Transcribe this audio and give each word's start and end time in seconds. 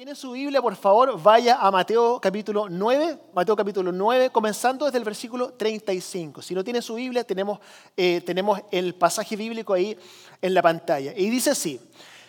tiene 0.00 0.14
su 0.14 0.30
Biblia, 0.30 0.62
por 0.62 0.74
favor, 0.76 1.20
vaya 1.20 1.58
a 1.60 1.70
Mateo 1.70 2.18
capítulo 2.22 2.70
9, 2.70 3.18
Mateo 3.34 3.54
capítulo 3.54 3.92
9, 3.92 4.30
comenzando 4.30 4.86
desde 4.86 4.96
el 4.96 5.04
versículo 5.04 5.52
35. 5.52 6.40
Si 6.40 6.54
no 6.54 6.64
tiene 6.64 6.80
su 6.80 6.94
Biblia, 6.94 7.22
tenemos, 7.22 7.60
eh, 7.98 8.22
tenemos 8.22 8.62
el 8.70 8.94
pasaje 8.94 9.36
bíblico 9.36 9.74
ahí 9.74 9.94
en 10.40 10.54
la 10.54 10.62
pantalla. 10.62 11.12
Y 11.14 11.28
dice 11.28 11.50
así, 11.50 11.78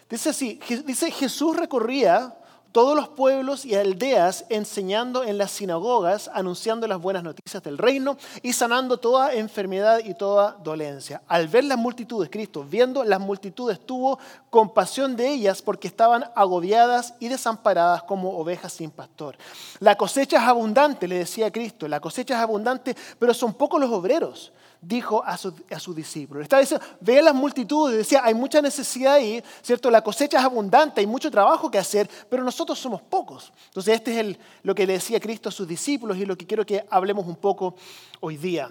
dice 0.10 0.32
así, 0.32 0.60
dice 0.86 1.12
Jesús 1.12 1.56
recorría 1.56 2.36
todos 2.72 2.96
los 2.96 3.10
pueblos 3.10 3.66
y 3.66 3.76
aldeas 3.76 4.46
enseñando 4.50 5.24
en 5.24 5.38
las 5.38 5.52
sinagogas, 5.52 6.30
anunciando 6.34 6.88
las 6.88 7.02
buenas 7.02 7.24
noticias 7.24 7.62
del 7.64 7.78
reino 7.78 8.18
y 8.42 8.54
sanando 8.54 8.98
toda 8.98 9.34
enfermedad 9.34 10.00
y 10.04 10.14
toda 10.14 10.58
dolencia. 10.64 11.22
Al 11.28 11.48
ver 11.48 11.66
las 11.66 11.78
multitudes, 11.78 12.30
Cristo, 12.30 12.66
viendo 12.68 13.04
las 13.04 13.20
multitudes, 13.20 13.80
tuvo 13.86 14.20
compasión 14.50 15.16
de 15.16 15.30
ellas 15.30 15.62
porque 15.62 15.88
estaban 15.88 16.26
agobiadas 16.36 17.14
y 17.20 17.28
desamparadas 17.28 18.04
como 18.04 18.38
ovejas 18.38 18.74
sin 18.74 18.92
pastor. 18.92 19.38
La 19.80 19.96
cosecha 19.96 20.38
es 20.38 20.44
abundante, 20.44 21.08
le 21.08 21.20
decía 21.20 21.52
Cristo, 21.52 21.88
la 21.88 22.00
cosecha 22.00 22.36
es 22.36 22.42
abundante, 22.42 22.96
pero 23.20 23.34
son 23.34 23.54
pocos 23.54 23.80
los 23.80 23.92
obreros 23.92 24.52
dijo 24.82 25.24
a 25.24 25.38
sus 25.38 25.54
a 25.70 25.80
su 25.80 25.94
discípulos. 25.94 26.44
Estaba 26.44 26.60
diciendo, 26.60 26.86
veía 27.00 27.22
las 27.22 27.36
multitudes, 27.36 27.98
decía, 27.98 28.22
hay 28.24 28.34
mucha 28.34 28.62
necesidad 28.62 29.14
ahí, 29.14 29.42
¿cierto? 29.62 29.92
La 29.92 30.04
cosecha 30.04 30.40
es 30.40 30.44
abundante, 30.44 31.02
hay 31.02 31.08
mucho 31.08 31.30
trabajo 31.30 31.70
que 31.70 31.78
hacer, 31.78 32.10
pero 32.30 32.44
nosotros 32.44 32.80
somos 32.80 33.02
pocos. 33.02 33.54
Entonces, 33.68 33.94
este 33.94 34.12
es 34.12 34.18
el, 34.18 34.40
lo 34.64 34.74
que 34.74 34.88
le 34.88 34.94
decía 34.94 35.20
Cristo 35.20 35.50
a 35.50 35.52
sus 35.52 35.68
discípulos 35.68 36.18
y 36.18 36.26
lo 36.26 36.36
que 36.36 36.48
quiero 36.48 36.66
que 36.66 36.86
hablemos 36.90 37.28
un 37.28 37.36
poco 37.36 37.76
hoy 38.20 38.38
día. 38.38 38.70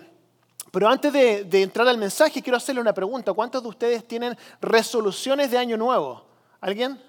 Pero 0.72 0.88
antes 0.88 1.12
de, 1.12 1.44
de 1.44 1.62
entrar 1.62 1.86
al 1.86 1.98
mensaje, 1.98 2.42
quiero 2.42 2.56
hacerle 2.56 2.80
una 2.80 2.92
pregunta. 2.92 3.32
¿Cuántos 3.32 3.62
de 3.62 3.68
ustedes 3.68 4.06
tienen 4.06 4.36
resoluciones 4.60 5.50
de 5.50 5.58
año 5.58 5.76
nuevo? 5.76 6.24
¿Alguien? 6.60 7.00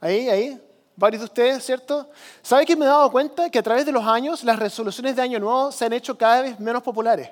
Ahí, 0.00 0.28
ahí. 0.28 0.60
Varios 0.96 1.22
de 1.22 1.24
ustedes, 1.24 1.64
¿cierto? 1.64 2.08
¿Sabe 2.40 2.64
que 2.64 2.76
me 2.76 2.84
he 2.84 2.88
dado 2.88 3.10
cuenta 3.10 3.50
que 3.50 3.58
a 3.58 3.62
través 3.62 3.84
de 3.84 3.90
los 3.90 4.04
años 4.04 4.44
las 4.44 4.58
resoluciones 4.58 5.16
de 5.16 5.22
año 5.22 5.40
nuevo 5.40 5.72
se 5.72 5.84
han 5.84 5.92
hecho 5.92 6.16
cada 6.16 6.42
vez 6.42 6.60
menos 6.60 6.82
populares? 6.82 7.30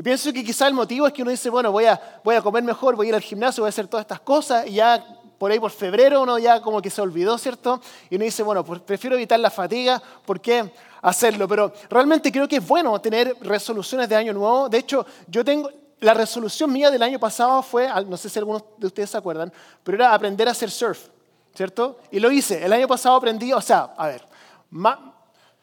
Y 0.00 0.02
pienso 0.02 0.32
que 0.32 0.42
quizá 0.42 0.66
el 0.66 0.72
motivo 0.72 1.06
es 1.06 1.12
que 1.12 1.20
uno 1.20 1.30
dice, 1.30 1.50
bueno, 1.50 1.70
voy 1.70 1.84
a, 1.84 2.00
voy 2.24 2.34
a 2.34 2.40
comer 2.40 2.62
mejor, 2.62 2.96
voy 2.96 3.04
a 3.04 3.08
ir 3.10 3.14
al 3.14 3.20
gimnasio, 3.20 3.60
voy 3.60 3.68
a 3.68 3.68
hacer 3.68 3.86
todas 3.86 4.04
estas 4.04 4.20
cosas, 4.20 4.66
y 4.66 4.72
ya 4.72 5.04
por 5.36 5.50
ahí 5.50 5.60
por 5.60 5.70
febrero 5.70 6.22
uno 6.22 6.38
ya 6.38 6.62
como 6.62 6.80
que 6.80 6.88
se 6.88 7.02
olvidó, 7.02 7.36
¿cierto? 7.36 7.82
Y 8.08 8.16
uno 8.16 8.24
dice, 8.24 8.42
bueno, 8.42 8.64
pues 8.64 8.80
prefiero 8.80 9.14
evitar 9.14 9.38
la 9.38 9.50
fatiga, 9.50 10.02
¿por 10.24 10.40
qué 10.40 10.72
hacerlo? 11.02 11.46
Pero 11.46 11.74
realmente 11.90 12.32
creo 12.32 12.48
que 12.48 12.56
es 12.56 12.66
bueno 12.66 12.98
tener 12.98 13.36
resoluciones 13.42 14.08
de 14.08 14.16
año 14.16 14.32
nuevo. 14.32 14.70
De 14.70 14.78
hecho, 14.78 15.04
yo 15.26 15.44
tengo, 15.44 15.68
la 15.98 16.14
resolución 16.14 16.72
mía 16.72 16.90
del 16.90 17.02
año 17.02 17.18
pasado 17.20 17.62
fue, 17.62 17.86
no 18.06 18.16
sé 18.16 18.30
si 18.30 18.38
algunos 18.38 18.64
de 18.78 18.86
ustedes 18.86 19.10
se 19.10 19.18
acuerdan, 19.18 19.52
pero 19.84 19.96
era 19.98 20.14
aprender 20.14 20.48
a 20.48 20.52
hacer 20.52 20.70
surf, 20.70 21.08
¿cierto? 21.54 21.98
Y 22.10 22.20
lo 22.20 22.30
hice. 22.30 22.64
El 22.64 22.72
año 22.72 22.88
pasado 22.88 23.16
aprendí, 23.16 23.52
o 23.52 23.60
sea, 23.60 23.92
a 23.98 24.06
ver, 24.06 24.26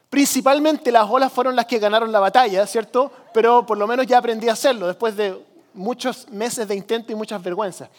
Principalmente 0.09 0.91
las 0.91 1.09
olas 1.09 1.31
fueron 1.31 1.55
las 1.55 1.65
que 1.65 1.79
ganaron 1.79 2.11
la 2.11 2.19
batalla, 2.19 2.65
¿cierto? 2.65 3.11
Pero 3.33 3.65
por 3.65 3.77
lo 3.77 3.87
menos 3.87 4.07
ya 4.07 4.19
aprendí 4.19 4.47
a 4.47 4.53
hacerlo 4.53 4.87
después 4.87 5.15
de 5.17 5.37
muchos 5.73 6.29
meses 6.29 6.67
de 6.67 6.75
intento 6.75 7.11
y 7.11 7.15
muchas 7.15 7.43
vergüenzas. 7.43 7.89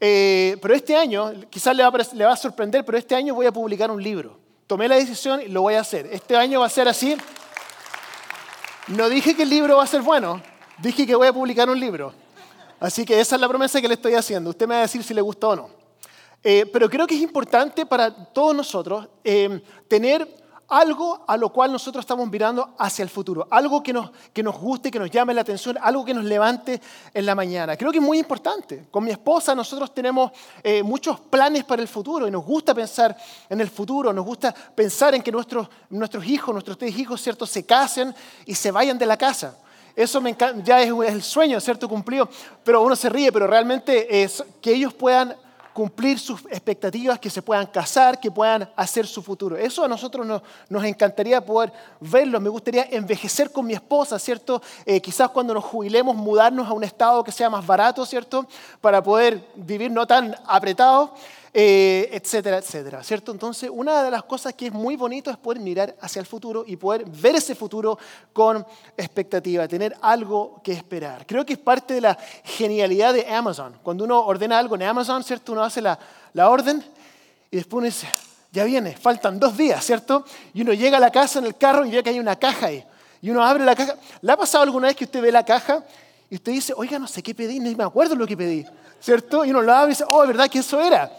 Eh, 0.00 0.56
pero 0.60 0.74
este 0.74 0.96
año, 0.96 1.32
quizás 1.50 1.76
le 1.76 1.84
va, 1.84 2.32
a, 2.32 2.36
sorprender, 2.36 2.84
pero 2.84 2.98
este 2.98 3.14
año 3.14 3.34
voy 3.34 3.46
a 3.46 3.52
publicar 3.52 3.90
un 3.90 4.02
libro. 4.02 4.38
Tomé 4.66 4.88
la 4.88 4.96
decisión 4.96 5.42
y 5.42 5.48
lo 5.48 5.62
voy 5.62 5.74
a 5.74 5.80
hacer. 5.80 6.06
Este 6.06 6.36
año 6.36 6.60
va 6.60 6.66
a 6.66 6.70
ser 6.70 6.88
así. 6.88 7.16
No 8.88 9.08
dije 9.08 9.36
que 9.36 9.42
el 9.42 9.50
libro 9.50 9.76
va 9.76 9.84
a 9.84 9.86
ser 9.86 10.02
bueno, 10.02 10.42
dije 10.78 11.06
que 11.06 11.14
voy 11.14 11.28
a 11.28 11.32
publicar 11.32 11.68
un 11.68 11.78
libro. 11.78 12.12
Así 12.80 13.04
que 13.04 13.20
esa 13.20 13.36
es 13.36 13.40
la 13.40 13.48
promesa 13.48 13.80
que 13.80 13.86
le 13.86 13.94
estoy 13.94 14.14
haciendo. 14.14 14.50
Usted 14.50 14.66
me 14.66 14.74
va 14.74 14.80
a 14.80 14.82
decir 14.82 15.04
si 15.04 15.14
le 15.14 15.20
gustó 15.20 15.50
o 15.50 15.56
no. 15.56 15.70
Eh, 16.42 16.66
pero 16.72 16.90
creo 16.90 17.06
que 17.06 17.14
es 17.14 17.20
importante 17.20 17.86
para 17.86 18.10
todos 18.10 18.56
nosotros 18.56 19.06
eh, 19.22 19.62
tener 19.86 20.26
algo 20.72 21.22
a 21.28 21.36
lo 21.36 21.50
cual 21.50 21.70
nosotros 21.70 22.02
estamos 22.02 22.28
mirando 22.30 22.74
hacia 22.78 23.02
el 23.02 23.10
futuro, 23.10 23.46
algo 23.50 23.82
que 23.82 23.92
nos, 23.92 24.10
que 24.32 24.42
nos 24.42 24.58
guste, 24.58 24.90
que 24.90 24.98
nos 24.98 25.10
llame 25.10 25.34
la 25.34 25.42
atención, 25.42 25.76
algo 25.80 26.02
que 26.02 26.14
nos 26.14 26.24
levante 26.24 26.80
en 27.12 27.26
la 27.26 27.34
mañana. 27.34 27.76
Creo 27.76 27.92
que 27.92 27.98
es 27.98 28.04
muy 28.04 28.18
importante. 28.18 28.86
Con 28.90 29.04
mi 29.04 29.10
esposa 29.10 29.54
nosotros 29.54 29.92
tenemos 29.92 30.32
eh, 30.62 30.82
muchos 30.82 31.20
planes 31.20 31.64
para 31.64 31.82
el 31.82 31.88
futuro 31.88 32.26
y 32.26 32.30
nos 32.30 32.44
gusta 32.44 32.74
pensar 32.74 33.14
en 33.50 33.60
el 33.60 33.68
futuro, 33.68 34.14
nos 34.14 34.24
gusta 34.24 34.54
pensar 34.74 35.14
en 35.14 35.22
que 35.22 35.30
nuestros, 35.30 35.68
nuestros 35.90 36.24
hijos, 36.24 36.54
nuestros 36.54 36.78
tres 36.78 36.98
hijos, 36.98 37.20
¿cierto?, 37.20 37.44
se 37.44 37.66
casen 37.66 38.14
y 38.46 38.54
se 38.54 38.70
vayan 38.70 38.96
de 38.96 39.04
la 39.04 39.18
casa. 39.18 39.58
Eso 39.94 40.22
me 40.22 40.34
ya 40.64 40.80
es 40.80 40.90
el 40.90 41.22
sueño, 41.22 41.60
¿cierto?, 41.60 41.86
cumplido. 41.86 42.30
Pero 42.64 42.82
uno 42.82 42.96
se 42.96 43.10
ríe, 43.10 43.30
pero 43.30 43.46
realmente 43.46 44.22
es 44.22 44.42
que 44.62 44.72
ellos 44.72 44.94
puedan 44.94 45.36
cumplir 45.72 46.18
sus 46.18 46.40
expectativas, 46.50 47.18
que 47.18 47.30
se 47.30 47.42
puedan 47.42 47.66
casar, 47.66 48.20
que 48.20 48.30
puedan 48.30 48.68
hacer 48.76 49.06
su 49.06 49.22
futuro. 49.22 49.56
Eso 49.56 49.84
a 49.84 49.88
nosotros 49.88 50.26
nos, 50.68 50.84
encantaría 50.84 51.44
poder 51.44 51.72
verlo. 52.00 52.40
Me 52.40 52.48
gustaría 52.48 52.86
envejecer 52.90 53.50
con 53.50 53.66
mi 53.66 53.74
esposa, 53.74 54.18
¿cierto? 54.18 54.62
Eh, 54.84 55.00
quizás 55.00 55.30
cuando 55.30 55.54
nos 55.54 55.64
jubilemos 55.64 56.14
mudarnos 56.16 56.68
a 56.68 56.72
un 56.72 56.84
estado 56.84 57.24
que 57.24 57.32
sea 57.32 57.48
más 57.48 57.66
barato, 57.66 58.04
¿cierto? 58.04 58.46
Para 58.80 59.02
poder 59.02 59.44
vivir 59.54 59.90
no 59.90 60.06
tan 60.06 60.36
apretado. 60.46 61.14
Eh, 61.54 62.08
etcétera, 62.10 62.56
etcétera, 62.56 63.04
¿cierto? 63.04 63.30
Entonces, 63.30 63.68
una 63.70 64.02
de 64.02 64.10
las 64.10 64.22
cosas 64.22 64.54
que 64.54 64.68
es 64.68 64.72
muy 64.72 64.96
bonito 64.96 65.30
es 65.30 65.36
poder 65.36 65.60
mirar 65.60 65.94
hacia 66.00 66.20
el 66.20 66.24
futuro 66.24 66.64
y 66.66 66.76
poder 66.76 67.04
ver 67.04 67.36
ese 67.36 67.54
futuro 67.54 67.98
con 68.32 68.66
expectativa, 68.96 69.68
tener 69.68 69.94
algo 70.00 70.62
que 70.64 70.72
esperar. 70.72 71.26
Creo 71.26 71.44
que 71.44 71.52
es 71.52 71.58
parte 71.58 71.92
de 71.92 72.00
la 72.00 72.16
genialidad 72.42 73.12
de 73.12 73.26
Amazon. 73.30 73.78
Cuando 73.82 74.04
uno 74.04 74.24
ordena 74.24 74.58
algo 74.58 74.76
en 74.76 74.84
Amazon, 74.84 75.22
¿cierto? 75.22 75.52
Uno 75.52 75.62
hace 75.62 75.82
la, 75.82 75.98
la 76.32 76.48
orden 76.48 76.82
y 77.50 77.56
después 77.56 77.80
uno 77.80 77.84
dice, 77.84 78.08
ya 78.50 78.64
viene, 78.64 78.96
faltan 78.96 79.38
dos 79.38 79.54
días, 79.54 79.84
¿cierto? 79.84 80.24
Y 80.54 80.62
uno 80.62 80.72
llega 80.72 80.96
a 80.96 81.00
la 81.00 81.10
casa 81.10 81.38
en 81.38 81.44
el 81.44 81.56
carro 81.58 81.84
y 81.84 81.90
ve 81.90 82.02
que 82.02 82.08
hay 82.08 82.18
una 82.18 82.36
caja 82.36 82.68
ahí. 82.68 82.82
Y 83.20 83.28
uno 83.28 83.44
abre 83.44 83.62
la 83.62 83.76
caja. 83.76 83.96
¿Le 84.22 84.32
ha 84.32 84.38
pasado 84.38 84.64
alguna 84.64 84.86
vez 84.86 84.96
que 84.96 85.04
usted 85.04 85.20
ve 85.20 85.30
la 85.30 85.44
caja 85.44 85.84
y 86.30 86.36
usted 86.36 86.52
dice, 86.52 86.72
oiga, 86.74 86.98
no 86.98 87.06
sé 87.06 87.22
qué 87.22 87.34
pedí, 87.34 87.60
ni 87.60 87.74
me 87.74 87.84
acuerdo 87.84 88.14
lo 88.14 88.26
que 88.26 88.38
pedí, 88.38 88.64
¿cierto? 89.00 89.44
Y 89.44 89.50
uno 89.50 89.60
lo 89.60 89.74
abre 89.74 89.92
y 89.92 89.94
dice, 89.94 90.04
oh, 90.08 90.26
¿verdad 90.26 90.48
que 90.48 90.60
eso 90.60 90.80
era? 90.80 91.12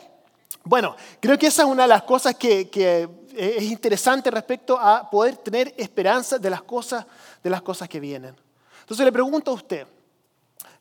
Bueno, 0.64 0.96
creo 1.20 1.38
que 1.38 1.48
esa 1.48 1.64
es 1.64 1.68
una 1.68 1.84
de 1.84 1.90
las 1.90 2.04
cosas 2.04 2.36
que, 2.36 3.10
es 3.36 3.64
interesante 3.64 4.30
respecto 4.30 4.78
a 4.80 5.10
poder 5.10 5.38
tener 5.38 5.74
esperanza 5.76 6.38
de 6.38 6.50
las 6.50 6.62
cosas, 6.62 7.06
de 7.44 7.50
las 7.50 7.62
cosas 7.62 7.90
que 7.90 8.00
vienen. 8.00 8.36
Entonces 8.82 9.06
le 9.06 9.12
pregunto 9.12 9.52
a 9.52 9.56
usted, 9.56 9.88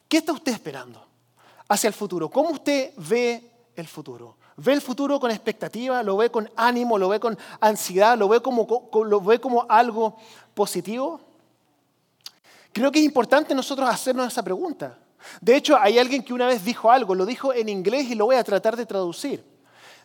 ¿qué 0.07 0.19
está 0.19 0.33
usted 0.33 0.53
esperando 0.53 1.05
hacia 1.69 1.89
el 1.89 1.95
futuro? 1.95 2.29
¿Cómo 2.29 2.51
usted 2.51 2.93
ve 2.97 3.51
el 3.75 3.89
futuro? 3.89 4.37
¿Ve 4.57 4.75
el 4.75 4.83
futuro 4.83 5.19
con 5.19 5.31
expectativa? 5.31 6.03
¿Lo 6.03 6.17
ve 6.19 6.31
con 6.31 6.49
ánimo? 6.57 6.99
¿Lo 6.99 7.09
ve 7.09 7.19
con 7.19 7.39
ansiedad? 7.61 8.19
¿Lo 8.19 8.29
ve 8.29 8.41
como, 8.41 8.91
lo 9.05 9.21
ve 9.21 9.41
como 9.41 9.65
algo 9.69 10.17
positivo? 10.55 11.21
Creo 12.73 12.93
que 12.93 12.99
es 12.99 13.05
importante 13.05 13.55
nosotros 13.55 13.89
hacernos 13.89 14.29
esa 14.29 14.43
pregunta. 14.43 14.99
De 15.41 15.57
hecho, 15.57 15.77
hay 15.79 15.99
alguien 15.99 16.23
que 16.23 16.35
una 16.35 16.47
vez 16.47 16.65
dijo 16.65 16.91
algo, 16.91 17.15
lo 17.15 17.25
dijo 17.25 17.53
en 17.53 17.69
inglés 17.69 18.11
y 18.11 18.15
lo 18.15 18.27
voy 18.27 18.37
a 18.37 18.45
tratar 18.45 18.77
de 18.77 18.85
traducir. 18.87 19.52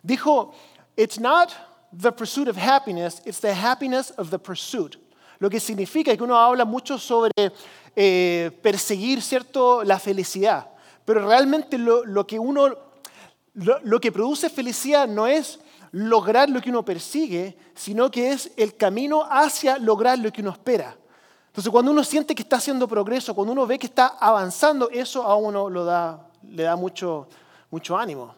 Dijo, 0.03 0.53
it's 0.95 1.19
not 1.19 1.53
the 1.91 2.11
pursuit 2.11 2.47
of 2.47 2.57
happiness, 2.57 3.21
it's 3.25 3.39
the 3.39 3.53
happiness 3.53 4.11
of 4.17 4.29
the 4.29 4.39
pursuit. 4.39 4.97
Lo 5.39 5.49
que 5.49 5.59
significa 5.59 6.15
que 6.15 6.23
uno 6.23 6.35
habla 6.35 6.65
mucho 6.65 6.97
sobre 6.97 7.31
eh, 7.95 8.51
perseguir, 8.61 9.21
¿cierto?, 9.21 9.83
la 9.83 9.99
felicidad. 9.99 10.67
Pero 11.05 11.27
realmente 11.27 11.77
lo, 11.77 12.27
que 12.27 12.39
uno, 12.39 12.75
lo, 13.53 13.99
que 13.99 14.11
produce 14.11 14.49
felicidad 14.49 15.07
no 15.07 15.25
es 15.25 15.59
lograr 15.91 16.49
lo 16.49 16.59
que 16.59 16.69
uno 16.69 16.83
persigue, 16.83 17.57
sino 17.75 18.11
que 18.11 18.31
es 18.31 18.51
el 18.57 18.75
camino 18.75 19.23
hacia 19.29 19.77
lograr 19.77 20.19
lo 20.19 20.31
que 20.31 20.41
uno 20.41 20.51
espera. 20.51 20.97
Entonces, 21.47 21.71
cuando 21.71 21.91
uno 21.91 22.03
siente 22.03 22.35
que 22.35 22.43
está 22.43 22.57
haciendo 22.57 22.87
progreso, 22.87 23.33
cuando 23.33 23.53
uno 23.53 23.65
ve 23.65 23.79
que 23.79 23.87
está 23.87 24.17
avanzando, 24.19 24.89
eso 24.89 25.23
a 25.23 25.35
uno 25.35 25.69
le 25.69 26.63
da 26.63 26.75
mucho 26.75 27.27
ánimo. 27.97 28.35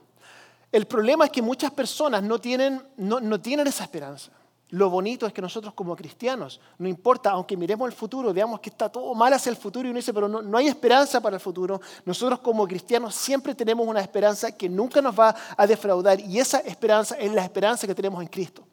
El 0.71 0.85
problema 0.85 1.25
es 1.25 1.31
que 1.31 1.41
muchas 1.41 1.71
personas 1.71 2.21
no 2.21 2.39
tienen, 2.39 2.81
no, 2.97 3.41
tienen 3.41 3.65
esa 3.67 3.83
esperanza. 3.83 4.31
Lo 4.69 4.91
bonito 4.91 5.25
es 5.25 5.33
que 5.33 5.41
nosotros 5.41 5.73
como 5.73 5.95
cristianos, 5.95 6.61
no 6.77 6.87
importa, 6.87 7.31
aunque 7.31 7.57
miremos 7.57 7.89
el 7.89 7.95
futuro, 7.95 8.31
veamos 8.31 8.59
que 8.59 8.69
está 8.69 8.87
todo 8.87 9.15
mal 9.15 9.33
hacia 9.33 9.49
el 9.49 9.55
futuro 9.55 9.87
y 9.87 9.89
uno 9.89 9.97
dice, 9.97 10.13
pero 10.13 10.27
no, 10.27 10.43
no, 10.43 10.59
hay 10.59 10.67
esperanza 10.67 11.19
para 11.19 11.37
el 11.37 11.39
futuro, 11.39 11.81
nosotros 12.05 12.39
como 12.41 12.67
cristianos 12.67 13.15
siempre 13.15 13.55
tenemos 13.55 13.87
una 13.87 13.99
esperanza 13.99 14.51
que 14.51 14.69
nunca 14.69 15.01
nos 15.01 15.19
va 15.19 15.35
a 15.57 15.65
defraudar 15.65 16.19
y 16.19 16.37
esa 16.37 16.59
esperanza 16.59 17.15
es 17.15 17.33
la 17.33 17.43
esperanza 17.43 17.87
que 17.87 17.95
tenemos 17.95 18.21
en 18.21 18.27
Cristo. 18.27 18.63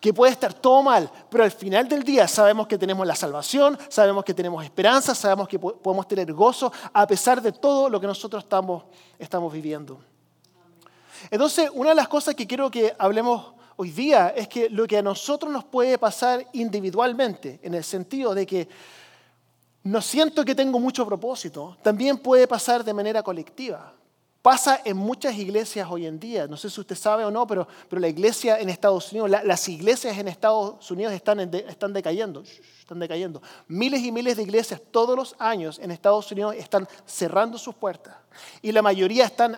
Que 0.00 0.12
puede 0.12 0.32
estar 0.32 0.52
todo 0.52 0.82
mal, 0.82 1.08
pero 1.30 1.44
al 1.44 1.52
final 1.52 1.88
del 1.88 2.02
día 2.02 2.26
sabemos 2.26 2.66
que 2.66 2.76
tenemos 2.76 3.06
la 3.06 3.14
salvación, 3.14 3.78
sabemos 3.88 4.24
que 4.24 4.34
tenemos 4.34 4.64
esperanza, 4.64 5.14
sabemos 5.14 5.46
que 5.46 5.60
podemos 5.60 6.08
tener 6.08 6.32
gozo 6.32 6.72
a 6.92 7.06
pesar 7.06 7.40
de 7.40 7.52
todo 7.52 7.88
lo 7.88 8.00
que 8.00 8.08
nosotros 8.08 8.42
estamos, 8.42 8.82
estamos 9.16 9.52
viviendo. 9.52 10.09
Entonces, 11.30 11.70
una 11.74 11.90
de 11.90 11.96
las 11.96 12.08
cosas 12.08 12.34
que 12.34 12.46
quiero 12.46 12.70
que 12.70 12.94
hablemos 12.98 13.54
hoy 13.76 13.90
día 13.90 14.34
es 14.36 14.48
que 14.48 14.68
lo 14.68 14.86
que 14.86 14.98
a 14.98 15.02
nosotros 15.02 15.50
nos 15.52 15.64
puede 15.64 15.98
pasar 15.98 16.46
individualmente, 16.52 17.60
en 17.62 17.74
el 17.74 17.84
sentido 17.84 18.34
de 18.34 18.46
que 18.46 18.68
no 19.82 20.02
siento 20.02 20.44
que 20.44 20.54
tengo 20.54 20.78
mucho 20.78 21.06
propósito, 21.06 21.76
también 21.82 22.18
puede 22.18 22.46
pasar 22.46 22.84
de 22.84 22.92
manera 22.92 23.22
colectiva. 23.22 23.94
Pasa 24.42 24.80
en 24.84 24.96
muchas 24.96 25.34
iglesias 25.36 25.86
hoy 25.90 26.06
en 26.06 26.18
día. 26.18 26.46
No 26.46 26.56
sé 26.56 26.70
si 26.70 26.80
usted 26.80 26.96
sabe 26.96 27.24
o 27.24 27.30
no, 27.30 27.46
pero, 27.46 27.68
pero 27.88 28.00
la 28.00 28.08
iglesia 28.08 28.58
en 28.58 28.70
Estados 28.70 29.12
Unidos, 29.12 29.30
las 29.30 29.68
iglesias 29.68 30.16
en 30.16 30.28
Estados 30.28 30.90
Unidos 30.90 31.12
están, 31.12 31.40
están 31.40 31.92
decayendo. 31.92 32.42
Están 32.78 32.98
decayendo. 32.98 33.42
Miles 33.68 34.02
y 34.02 34.10
miles 34.10 34.36
de 34.36 34.42
iglesias 34.42 34.80
todos 34.90 35.14
los 35.14 35.36
años 35.38 35.78
en 35.78 35.90
Estados 35.90 36.32
Unidos 36.32 36.54
están 36.56 36.88
cerrando 37.04 37.58
sus 37.58 37.74
puertas. 37.74 38.16
Y 38.62 38.72
la 38.72 38.80
mayoría 38.80 39.26
están 39.26 39.56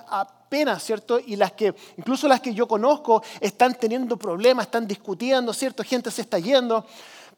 apenas, 0.53 0.85
¿cierto? 0.85 1.19
Y 1.19 1.37
las 1.37 1.53
que, 1.53 1.75
incluso 1.97 2.29
las 2.29 2.43
que 2.43 2.53
yo 2.53 2.69
conozco, 2.69 3.23
están 3.41 3.75
teniendo 3.75 4.19
problemas, 4.19 4.67
están 4.67 4.87
discutiendo, 4.87 5.55
¿cierto? 5.55 5.83
Gente 5.83 6.11
se 6.11 6.21
está 6.21 6.39
yendo. 6.39 6.85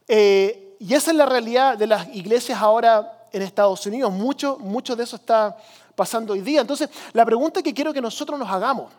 Eh, 0.08 0.76
y 0.80 0.94
esa 0.94 1.12
es 1.12 1.16
la 1.16 1.24
realidad 1.24 1.78
de 1.78 1.86
las 1.86 2.08
iglesias 2.12 2.60
ahora 2.60 3.28
en 3.32 3.42
Estados 3.42 3.86
Unidos. 3.86 4.12
Mucho, 4.12 4.58
mucho 4.58 4.96
de 4.96 5.04
eso 5.04 5.14
está 5.14 5.56
pasando 5.94 6.32
hoy 6.32 6.40
día. 6.40 6.62
Entonces, 6.62 6.90
la 7.12 7.24
pregunta 7.24 7.62
que 7.62 7.72
quiero 7.72 7.92
que 7.92 8.00
nosotros 8.00 8.36
nos 8.36 8.50
hagamos 8.50 8.92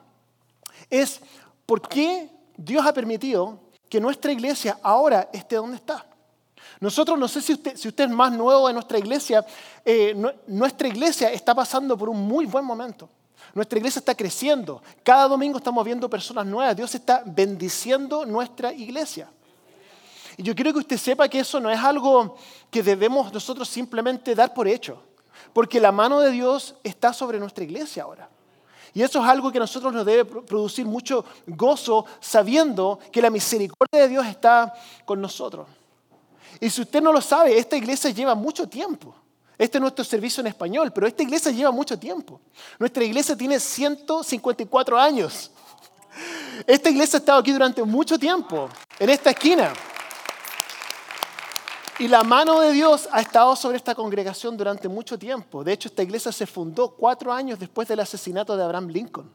es, 0.89 1.19
¿por 1.65 1.81
qué 1.81 2.29
Dios 2.55 2.85
ha 2.85 2.93
permitido 2.93 3.59
que 3.89 3.99
nuestra 3.99 4.31
iglesia 4.31 4.79
ahora 4.81 5.29
esté 5.33 5.57
donde 5.57 5.75
está? 5.75 6.05
Nosotros, 6.79 7.19
no 7.19 7.27
sé 7.27 7.41
si 7.41 7.51
usted, 7.51 7.75
si 7.75 7.89
usted 7.89 8.05
es 8.05 8.11
más 8.11 8.31
nuevo 8.31 8.69
de 8.69 8.73
nuestra 8.75 8.97
iglesia, 8.97 9.45
eh, 9.83 10.15
nuestra 10.47 10.87
iglesia 10.87 11.33
está 11.33 11.53
pasando 11.53 11.97
por 11.97 12.07
un 12.07 12.25
muy 12.25 12.45
buen 12.45 12.63
momento. 12.63 13.09
Nuestra 13.53 13.77
iglesia 13.77 13.99
está 13.99 14.15
creciendo. 14.15 14.81
Cada 15.03 15.27
domingo 15.27 15.57
estamos 15.57 15.85
viendo 15.85 16.09
personas 16.09 16.45
nuevas. 16.45 16.75
Dios 16.75 16.93
está 16.95 17.23
bendiciendo 17.25 18.25
nuestra 18.25 18.73
iglesia. 18.73 19.29
Y 20.37 20.43
yo 20.43 20.53
quiero 20.55 20.73
que 20.73 20.79
usted 20.79 20.97
sepa 20.97 21.29
que 21.29 21.39
eso 21.39 21.59
no 21.59 21.69
es 21.69 21.79
algo 21.79 22.35
que 22.69 22.83
debemos 22.83 23.31
nosotros 23.31 23.69
simplemente 23.69 24.35
dar 24.35 24.53
por 24.53 24.67
hecho. 24.67 25.01
Porque 25.53 25.79
la 25.79 25.91
mano 25.91 26.19
de 26.19 26.31
Dios 26.31 26.75
está 26.83 27.13
sobre 27.13 27.39
nuestra 27.39 27.63
iglesia 27.63 28.03
ahora. 28.03 28.29
Y 28.93 29.01
eso 29.01 29.21
es 29.21 29.29
algo 29.29 29.51
que 29.51 29.57
a 29.57 29.61
nosotros 29.61 29.93
nos 29.93 30.05
debe 30.05 30.23
producir 30.23 30.85
mucho 30.85 31.25
gozo 31.47 32.05
sabiendo 32.21 32.99
que 33.11 33.21
la 33.21 33.29
misericordia 33.29 34.01
de 34.01 34.07
Dios 34.07 34.25
está 34.25 34.73
con 35.03 35.21
nosotros. 35.21 35.67
Y 36.61 36.69
si 36.69 36.81
usted 36.81 37.01
no 37.01 37.11
lo 37.11 37.21
sabe, 37.21 37.57
esta 37.57 37.75
iglesia 37.75 38.09
lleva 38.11 38.35
mucho 38.35 38.67
tiempo. 38.67 39.13
Este 39.57 39.77
es 39.77 39.81
nuestro 39.81 40.03
servicio 40.03 40.41
en 40.41 40.47
español, 40.47 40.91
pero 40.93 41.07
esta 41.07 41.23
iglesia 41.23 41.51
lleva 41.51 41.71
mucho 41.71 41.97
tiempo. 41.97 42.41
Nuestra 42.77 43.03
iglesia 43.03 43.35
tiene 43.35 43.59
154 43.59 44.99
años. 44.99 45.51
Esta 46.67 46.89
iglesia 46.89 47.17
ha 47.17 47.19
estado 47.19 47.39
aquí 47.39 47.51
durante 47.51 47.83
mucho 47.83 48.17
tiempo, 48.17 48.69
en 48.99 49.09
esta 49.09 49.31
esquina. 49.31 49.73
Y 51.97 52.09
la 52.09 52.23
mano 52.23 52.59
de 52.59 52.73
Dios 52.73 53.07
ha 53.11 53.21
estado 53.21 53.55
sobre 53.55 53.77
esta 53.77 53.95
congregación 53.95 54.57
durante 54.57 54.89
mucho 54.89 55.17
tiempo. 55.17 55.63
De 55.63 55.71
hecho, 55.71 55.87
esta 55.87 56.03
iglesia 56.03 56.31
se 56.31 56.45
fundó 56.45 56.89
cuatro 56.89 57.31
años 57.31 57.57
después 57.57 57.87
del 57.87 58.01
asesinato 58.01 58.57
de 58.57 58.63
Abraham 58.63 58.87
Lincoln. 58.89 59.31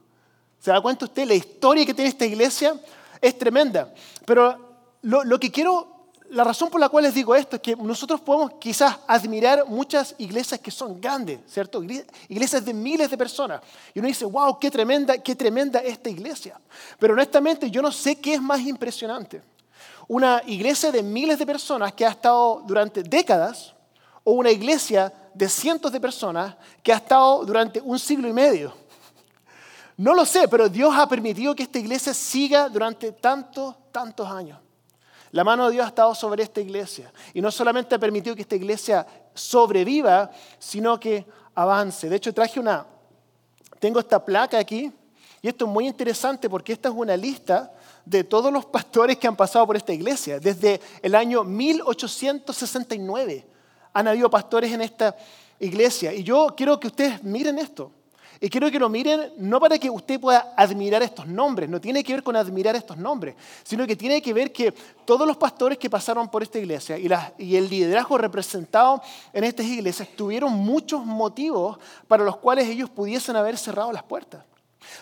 ¿Se 0.59 0.71
da 0.71 0.81
cuenta 0.83 1.07
usted? 1.07 1.27
La 1.27 1.35
historia 1.35 1.87
que 1.87 1.95
tiene 1.95 2.11
esta 2.11 2.27
iglesia 2.27 2.79
es 3.21 3.39
tremenda. 3.39 3.93
Pero 4.27 4.59
lo, 5.03 5.41
que 5.41 5.51
quiero, 5.51 6.00
la 6.31 6.45
razón 6.45 6.71
por 6.71 6.81
la 6.81 6.89
cual 6.89 7.05
les 7.05 7.15
digo 7.15 7.35
esto 7.35 7.57
es 7.57 7.63
que 7.63 7.77
nosotros 7.77 8.21
podemos 8.21 8.53
quizás 8.61 8.99
admirar 9.07 9.67
muchas 9.67 10.15
iglesias 10.19 10.61
que 10.61 10.71
son 10.71 11.01
grandes, 11.01 11.41
¿cierto? 11.47 11.83
Iglesias 12.29 12.65
de 12.65 12.73
miles 12.73 13.11
de 13.11 13.19
personas. 13.19 13.61
Y 13.95 13.99
uno 13.99 14.09
dice, 14.09 14.25
wow, 14.25 14.59
qué 14.59 14.71
tremenda, 14.71 15.19
qué 15.19 15.35
tremenda 15.35 15.81
esta 15.81 16.09
iglesia. 16.09 16.61
Pero 16.99 17.15
honestamente 17.15 17.71
yo 17.71 17.83
no 17.83 17.91
sé 17.93 18.17
qué 18.17 18.35
es 18.35 18.43
más 18.43 18.61
impresionante 18.61 19.43
una 20.11 20.43
iglesia 20.45 20.91
de 20.91 21.05
miles 21.05 21.39
de 21.39 21.47
personas 21.47 21.93
que 21.93 22.05
ha 22.05 22.11
estado 22.11 22.65
durante 22.67 23.05
décadas 23.05 23.73
o 24.25 24.33
una 24.33 24.51
iglesia 24.51 25.13
de 25.33 25.49
cientos 25.49 25.93
de 25.93 26.01
personas 26.01 26.57
que 26.83 26.93
ha 26.93 26.97
estado 26.97 27.45
durante 27.45 27.81
un 27.81 27.97
siglo 27.97 28.27
y 28.27 28.33
medio. 28.33 28.75
No 29.97 30.13
lo 30.13 30.27
sé, 30.27 30.49
pero 30.49 30.69
Dios 30.69 30.93
ha 30.97 31.09
permitido 31.09 31.55
que 31.55 31.63
esta 31.63 31.79
iglesia 31.79 32.13
siga 32.13 32.69
durante 32.69 33.13
tantos, 33.13 33.77
tantos 33.93 34.29
años. 34.29 34.59
La 35.33 35.45
mano 35.45 35.67
de 35.67 35.73
Dios 35.73 35.85
ha 35.85 35.89
estado 35.89 36.15
sobre 36.15 36.43
esta 36.43 36.61
iglesia. 36.61 37.13
Y 37.35 37.41
no 37.41 37.51
solamente 37.51 37.95
ha 37.95 37.99
permitido 37.99 38.35
que 38.35 38.43
esta 38.43 38.57
iglesia 38.57 39.07
sobreviva, 39.35 40.31
sino 40.59 40.99
que 40.99 41.25
avance. 41.55 42.09
De 42.09 42.17
hecho, 42.17 42.35
traje 42.35 42.59
una, 42.59 42.87
tengo 43.79 44.01
esta 44.01 44.25
placa 44.25 44.59
aquí, 44.59 44.93
y 45.43 45.49
esto 45.49 45.65
es 45.65 45.71
muy 45.71 45.87
interesante 45.87 46.51
porque 46.51 46.73
esta 46.73 46.89
es 46.89 46.95
una 46.95 47.17
lista 47.17 47.73
de 48.05 48.25
todos 48.25 48.53
los 48.53 48.67
pastores 48.67 49.17
que 49.17 49.27
han 49.27 49.37
pasado 49.37 49.67
por 49.67 49.77
esta 49.77 49.93
iglesia. 49.93 50.39
Desde 50.39 50.81
el 51.03 51.15
año 51.15 51.45
1869 51.45 53.47
han 53.93 54.09
habido 54.09 54.29
pastores 54.29 54.73
en 54.73 54.83
esta 54.83 55.17
iglesia. 55.59 56.13
Y 56.13 56.23
yo 56.23 56.49
quiero 56.57 56.79
que 56.79 56.89
ustedes 56.89 57.23
miren 57.23 57.59
esto. 57.59 57.91
Y 58.43 58.49
quiero 58.49 58.71
que 58.71 58.79
lo 58.79 58.89
miren 58.89 59.35
no 59.37 59.61
para 59.61 59.79
que 59.79 59.91
usted 59.91 60.19
pueda 60.19 60.55
admirar 60.57 61.03
estos 61.03 61.27
nombres, 61.27 61.69
no 61.69 61.79
tiene 61.79 62.03
que 62.03 62.15
ver 62.15 62.23
con 62.23 62.37
admirar 62.37 62.75
estos 62.75 62.97
nombres, 62.97 63.35
sino 63.63 63.87
que 63.87 63.97
tiene 63.97 64.23
que 64.23 64.33
ver 64.33 64.51
que 64.51 64.73
todos 65.05 65.27
los 65.27 65.37
pastores 65.37 65.77
que 65.77 65.91
pasaron 65.91 66.27
por 66.31 66.43
esta 66.43 66.59
iglesia 66.59 66.97
y, 66.97 67.09
y 67.37 67.57
el 67.57 67.69
liderazgo 67.69 68.17
representado 68.17 69.03
en 69.35 69.45
estas 69.45 69.67
iglesias 69.67 70.09
tuvieron 70.17 70.55
muchos 70.55 71.05
motivos 71.05 71.79
para 72.09 72.25
los 72.25 72.39
cuales 72.39 72.67
ellos 72.67 72.89
pudiesen 72.89 73.37
haber 73.37 73.59
cerrado 73.59 73.93
las 73.93 74.05
puertas. 74.05 74.43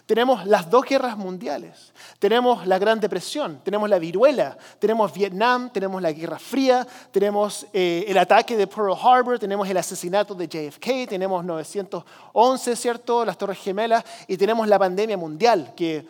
Tenemos 0.07 0.47
las 0.47 0.71
dos 0.71 0.85
guerras 0.85 1.17
mundiales, 1.17 1.93
tenemos 2.19 2.67
la 2.67 2.79
Gran 2.79 3.01
Depresión, 3.01 3.61
tenemos 3.65 3.89
la 3.89 3.99
viruela, 3.99 4.57
tenemos 4.79 5.13
Vietnam, 5.13 5.71
tenemos 5.71 6.03
la 6.03 6.13
Guerra 6.13 6.39
Fría, 6.39 6.87
tenemos 7.11 7.67
eh, 7.73 8.05
el 8.09 8.19
ataque 8.19 8.57
de 8.57 8.67
Pearl 8.67 8.95
Harbor, 9.01 9.39
tenemos 9.39 9.69
el 9.69 9.77
asesinato 9.77 10.35
de 10.35 10.49
JFK, 10.49 11.09
tenemos 11.09 11.45
911, 11.45 12.77
¿cierto? 12.77 13.25
Las 13.25 13.39
Torres 13.39 13.59
Gemelas 13.59 14.05
y 14.27 14.37
tenemos 14.37 14.67
la 14.69 14.79
pandemia 14.79 15.17
mundial, 15.17 15.73
que 15.77 16.07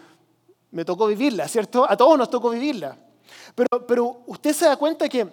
me 0.70 0.84
tocó 0.84 1.06
vivirla, 1.06 1.48
¿cierto? 1.48 1.86
A 1.88 1.96
todos 1.96 2.18
nos 2.18 2.30
tocó 2.30 2.50
vivirla. 2.50 2.96
Pero, 3.54 3.86
pero 3.86 4.22
usted 4.26 4.52
se 4.52 4.66
da 4.66 4.76
cuenta 4.76 5.08
que, 5.08 5.28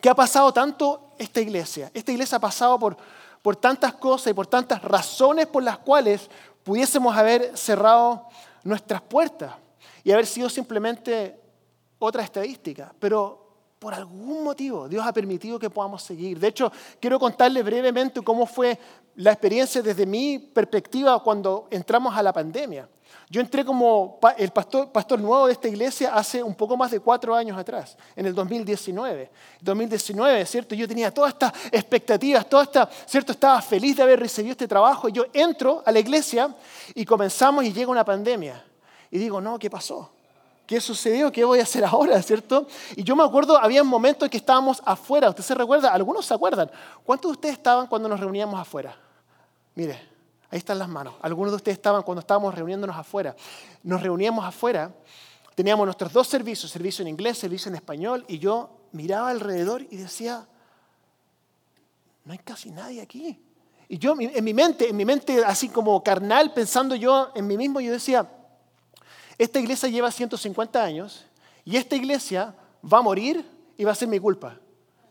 que 0.00 0.08
ha 0.08 0.14
pasado 0.14 0.52
tanto 0.52 1.12
esta 1.18 1.40
iglesia. 1.40 1.90
Esta 1.94 2.12
iglesia 2.12 2.36
ha 2.36 2.40
pasado 2.40 2.78
por, 2.78 2.96
por 3.42 3.56
tantas 3.56 3.94
cosas 3.94 4.28
y 4.28 4.34
por 4.34 4.46
tantas 4.46 4.82
razones 4.82 5.46
por 5.46 5.62
las 5.62 5.78
cuales 5.78 6.30
pudiésemos 6.64 7.16
haber 7.16 7.56
cerrado 7.56 8.26
nuestras 8.64 9.02
puertas 9.02 9.52
y 10.02 10.10
haber 10.10 10.26
sido 10.26 10.48
simplemente 10.48 11.38
otra 11.98 12.22
estadística, 12.22 12.92
pero 12.98 13.44
por 13.78 13.94
algún 13.94 14.42
motivo 14.42 14.88
Dios 14.88 15.06
ha 15.06 15.12
permitido 15.12 15.58
que 15.58 15.70
podamos 15.70 16.02
seguir. 16.02 16.40
De 16.40 16.48
hecho, 16.48 16.72
quiero 16.98 17.20
contarles 17.20 17.64
brevemente 17.64 18.22
cómo 18.22 18.46
fue 18.46 18.78
la 19.16 19.32
experiencia 19.32 19.82
desde 19.82 20.06
mi 20.06 20.38
perspectiva 20.38 21.22
cuando 21.22 21.68
entramos 21.70 22.16
a 22.16 22.22
la 22.22 22.32
pandemia. 22.32 22.88
Yo 23.34 23.40
entré 23.40 23.64
como 23.64 24.20
el 24.38 24.52
pastor, 24.52 25.18
nuevo 25.18 25.48
de 25.48 25.54
esta 25.54 25.66
iglesia 25.66 26.14
hace 26.14 26.40
un 26.40 26.54
poco 26.54 26.76
más 26.76 26.92
de 26.92 27.00
cuatro 27.00 27.34
años 27.34 27.58
atrás, 27.58 27.98
en 28.14 28.26
el 28.26 28.32
2019. 28.32 29.28
2019, 29.60 30.46
¿cierto? 30.46 30.76
Yo 30.76 30.86
tenía 30.86 31.12
todas 31.12 31.32
estas 31.32 31.52
expectativas, 31.72 32.48
toda 32.48 32.62
esta, 32.62 32.88
¿cierto? 33.04 33.32
Estaba 33.32 33.60
feliz 33.60 33.96
de 33.96 34.04
haber 34.04 34.20
recibido 34.20 34.52
este 34.52 34.68
trabajo. 34.68 35.08
Yo 35.08 35.24
entro 35.32 35.82
a 35.84 35.90
la 35.90 35.98
iglesia 35.98 36.54
y 36.94 37.04
comenzamos 37.04 37.64
y 37.64 37.72
llega 37.72 37.90
una 37.90 38.04
pandemia. 38.04 38.64
Y 39.10 39.18
digo, 39.18 39.40
no, 39.40 39.58
¿qué 39.58 39.68
pasó? 39.68 40.12
¿Qué 40.64 40.80
sucedió? 40.80 41.32
¿Qué 41.32 41.42
voy 41.42 41.58
a 41.58 41.64
hacer 41.64 41.84
ahora? 41.84 42.22
¿Cierto? 42.22 42.68
Y 42.94 43.02
yo 43.02 43.16
me 43.16 43.24
acuerdo, 43.24 43.58
había 43.58 43.82
momentos 43.82 44.26
en 44.26 44.30
que 44.30 44.36
estábamos 44.36 44.80
afuera. 44.86 45.28
¿Usted 45.30 45.42
se 45.42 45.56
recuerda? 45.56 45.90
Algunos 45.90 46.24
se 46.24 46.34
acuerdan. 46.34 46.70
¿Cuántos 47.02 47.30
de 47.30 47.32
ustedes 47.32 47.56
estaban 47.56 47.88
cuando 47.88 48.08
nos 48.08 48.20
reuníamos 48.20 48.60
afuera? 48.60 48.96
Mire, 49.74 50.13
Ahí 50.54 50.58
están 50.58 50.78
las 50.78 50.88
manos. 50.88 51.14
Algunos 51.20 51.50
de 51.50 51.56
ustedes 51.56 51.78
estaban 51.78 52.04
cuando 52.04 52.20
estábamos 52.20 52.54
reuniéndonos 52.54 52.96
afuera. 52.96 53.34
Nos 53.82 54.00
reuníamos 54.00 54.44
afuera, 54.44 54.94
teníamos 55.56 55.84
nuestros 55.84 56.12
dos 56.12 56.28
servicios, 56.28 56.70
servicio 56.70 57.02
en 57.02 57.08
inglés, 57.08 57.38
servicio 57.38 57.70
en 57.70 57.74
español, 57.74 58.24
y 58.28 58.38
yo 58.38 58.70
miraba 58.92 59.30
alrededor 59.30 59.82
y 59.82 59.96
decía, 59.96 60.46
no 62.24 62.32
hay 62.32 62.38
casi 62.38 62.70
nadie 62.70 63.02
aquí. 63.02 63.36
Y 63.88 63.98
yo 63.98 64.14
en 64.16 64.44
mi 64.44 64.54
mente, 64.54 64.88
en 64.88 64.96
mi 64.96 65.04
mente 65.04 65.44
así 65.44 65.70
como 65.70 66.00
carnal, 66.04 66.54
pensando 66.54 66.94
yo 66.94 67.32
en 67.34 67.48
mí 67.48 67.56
mismo, 67.56 67.80
yo 67.80 67.90
decía, 67.90 68.30
esta 69.36 69.58
iglesia 69.58 69.88
lleva 69.88 70.12
150 70.12 70.80
años 70.80 71.26
y 71.64 71.78
esta 71.78 71.96
iglesia 71.96 72.54
va 72.80 72.98
a 72.98 73.02
morir 73.02 73.44
y 73.76 73.82
va 73.82 73.90
a 73.90 73.96
ser 73.96 74.06
mi 74.06 74.20
culpa, 74.20 74.56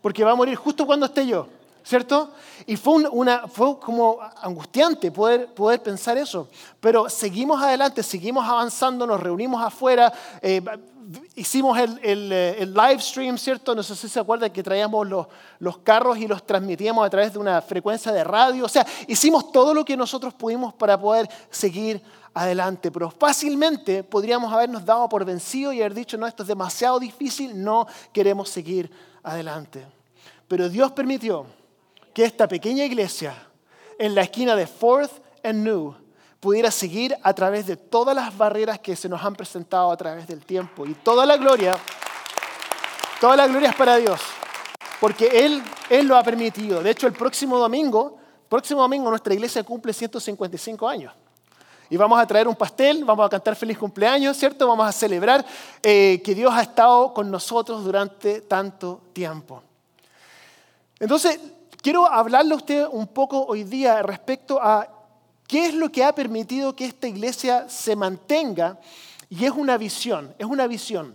porque 0.00 0.24
va 0.24 0.30
a 0.30 0.36
morir 0.36 0.56
justo 0.56 0.86
cuando 0.86 1.04
esté 1.04 1.26
yo. 1.26 1.48
¿Cierto? 1.84 2.32
Y 2.66 2.76
fue, 2.76 3.06
una, 3.10 3.46
fue 3.46 3.78
como 3.78 4.18
angustiante 4.40 5.12
poder, 5.12 5.52
poder 5.52 5.82
pensar 5.82 6.16
eso. 6.16 6.48
Pero 6.80 7.08
seguimos 7.10 7.62
adelante, 7.62 8.02
seguimos 8.02 8.48
avanzando, 8.48 9.06
nos 9.06 9.20
reunimos 9.20 9.62
afuera, 9.62 10.12
eh, 10.40 10.62
hicimos 11.34 11.78
el, 11.78 11.98
el, 12.32 12.72
live 12.72 12.98
stream, 13.00 13.36
¿cierto? 13.36 13.74
No 13.74 13.82
sé 13.82 13.94
si 13.94 14.08
se 14.08 14.18
acuerdan 14.18 14.50
que 14.50 14.62
traíamos 14.62 15.06
los, 15.06 15.26
los 15.58 15.78
carros 15.78 16.16
y 16.16 16.26
los 16.26 16.46
transmitíamos 16.46 17.06
a 17.06 17.10
través 17.10 17.34
de 17.34 17.38
una 17.38 17.60
frecuencia 17.60 18.10
de 18.10 18.24
radio. 18.24 18.64
O 18.64 18.68
sea, 18.68 18.86
hicimos 19.06 19.52
todo 19.52 19.74
lo 19.74 19.84
que 19.84 19.96
nosotros 19.96 20.32
pudimos 20.32 20.72
para 20.72 20.98
poder 20.98 21.28
seguir 21.50 22.02
adelante. 22.32 22.90
Pero 22.90 23.10
fácilmente 23.10 24.02
podríamos 24.02 24.50
habernos 24.50 24.86
dado 24.86 25.06
por 25.06 25.22
vencido 25.26 25.70
y 25.70 25.80
haber 25.80 25.92
dicho, 25.92 26.16
no, 26.16 26.26
esto 26.26 26.44
es 26.44 26.48
demasiado 26.48 26.98
difícil, 26.98 27.62
no 27.62 27.86
queremos 28.10 28.48
seguir 28.48 28.90
adelante. 29.22 29.86
Pero 30.48 30.70
Dios 30.70 30.90
permitió 30.92 31.46
que 32.14 32.24
esta 32.24 32.46
pequeña 32.46 32.84
iglesia 32.84 33.34
en 33.98 34.14
la 34.14 34.22
esquina 34.22 34.54
de 34.54 34.66
Fourth 34.66 35.10
and 35.42 35.64
New 35.64 35.94
pudiera 36.40 36.70
seguir 36.70 37.16
a 37.22 37.32
través 37.34 37.66
de 37.66 37.76
todas 37.76 38.14
las 38.14 38.36
barreras 38.36 38.78
que 38.78 38.94
se 38.94 39.08
nos 39.08 39.22
han 39.22 39.34
presentado 39.34 39.90
a 39.90 39.96
través 39.96 40.26
del 40.26 40.44
tiempo. 40.44 40.86
Y 40.86 40.94
toda 40.94 41.26
la 41.26 41.36
gloria, 41.36 41.76
toda 43.20 43.36
la 43.36 43.46
gloria 43.46 43.70
es 43.70 43.74
para 43.74 43.96
Dios, 43.96 44.20
porque 45.00 45.26
Él, 45.26 45.62
Él 45.90 46.06
lo 46.06 46.16
ha 46.16 46.22
permitido. 46.22 46.82
De 46.82 46.90
hecho, 46.90 47.06
el 47.06 47.14
próximo 47.14 47.58
domingo, 47.58 48.18
próximo 48.48 48.82
domingo 48.82 49.10
nuestra 49.10 49.34
iglesia 49.34 49.64
cumple 49.64 49.92
155 49.92 50.88
años. 50.88 51.12
Y 51.90 51.96
vamos 51.96 52.18
a 52.18 52.26
traer 52.26 52.46
un 52.46 52.56
pastel, 52.56 53.04
vamos 53.04 53.26
a 53.26 53.28
cantar 53.28 53.56
feliz 53.56 53.76
cumpleaños, 53.76 54.36
¿cierto? 54.36 54.66
Vamos 54.66 54.86
a 54.86 54.92
celebrar 54.92 55.44
eh, 55.82 56.20
que 56.24 56.34
Dios 56.34 56.52
ha 56.54 56.62
estado 56.62 57.12
con 57.12 57.30
nosotros 57.30 57.84
durante 57.84 58.42
tanto 58.42 59.00
tiempo. 59.12 59.62
Entonces, 60.98 61.38
quiero 61.84 62.10
hablarle 62.10 62.54
a 62.54 62.56
usted 62.56 62.86
un 62.90 63.06
poco 63.06 63.44
hoy 63.44 63.62
día 63.62 64.02
respecto 64.02 64.58
a 64.60 64.88
qué 65.46 65.66
es 65.66 65.74
lo 65.74 65.92
que 65.92 66.02
ha 66.02 66.14
permitido 66.14 66.74
que 66.74 66.86
esta 66.86 67.06
iglesia 67.06 67.68
se 67.68 67.94
mantenga. 67.94 68.80
Y 69.28 69.44
es 69.44 69.50
una 69.50 69.76
visión, 69.76 70.34
es 70.38 70.46
una 70.46 70.66
visión. 70.66 71.14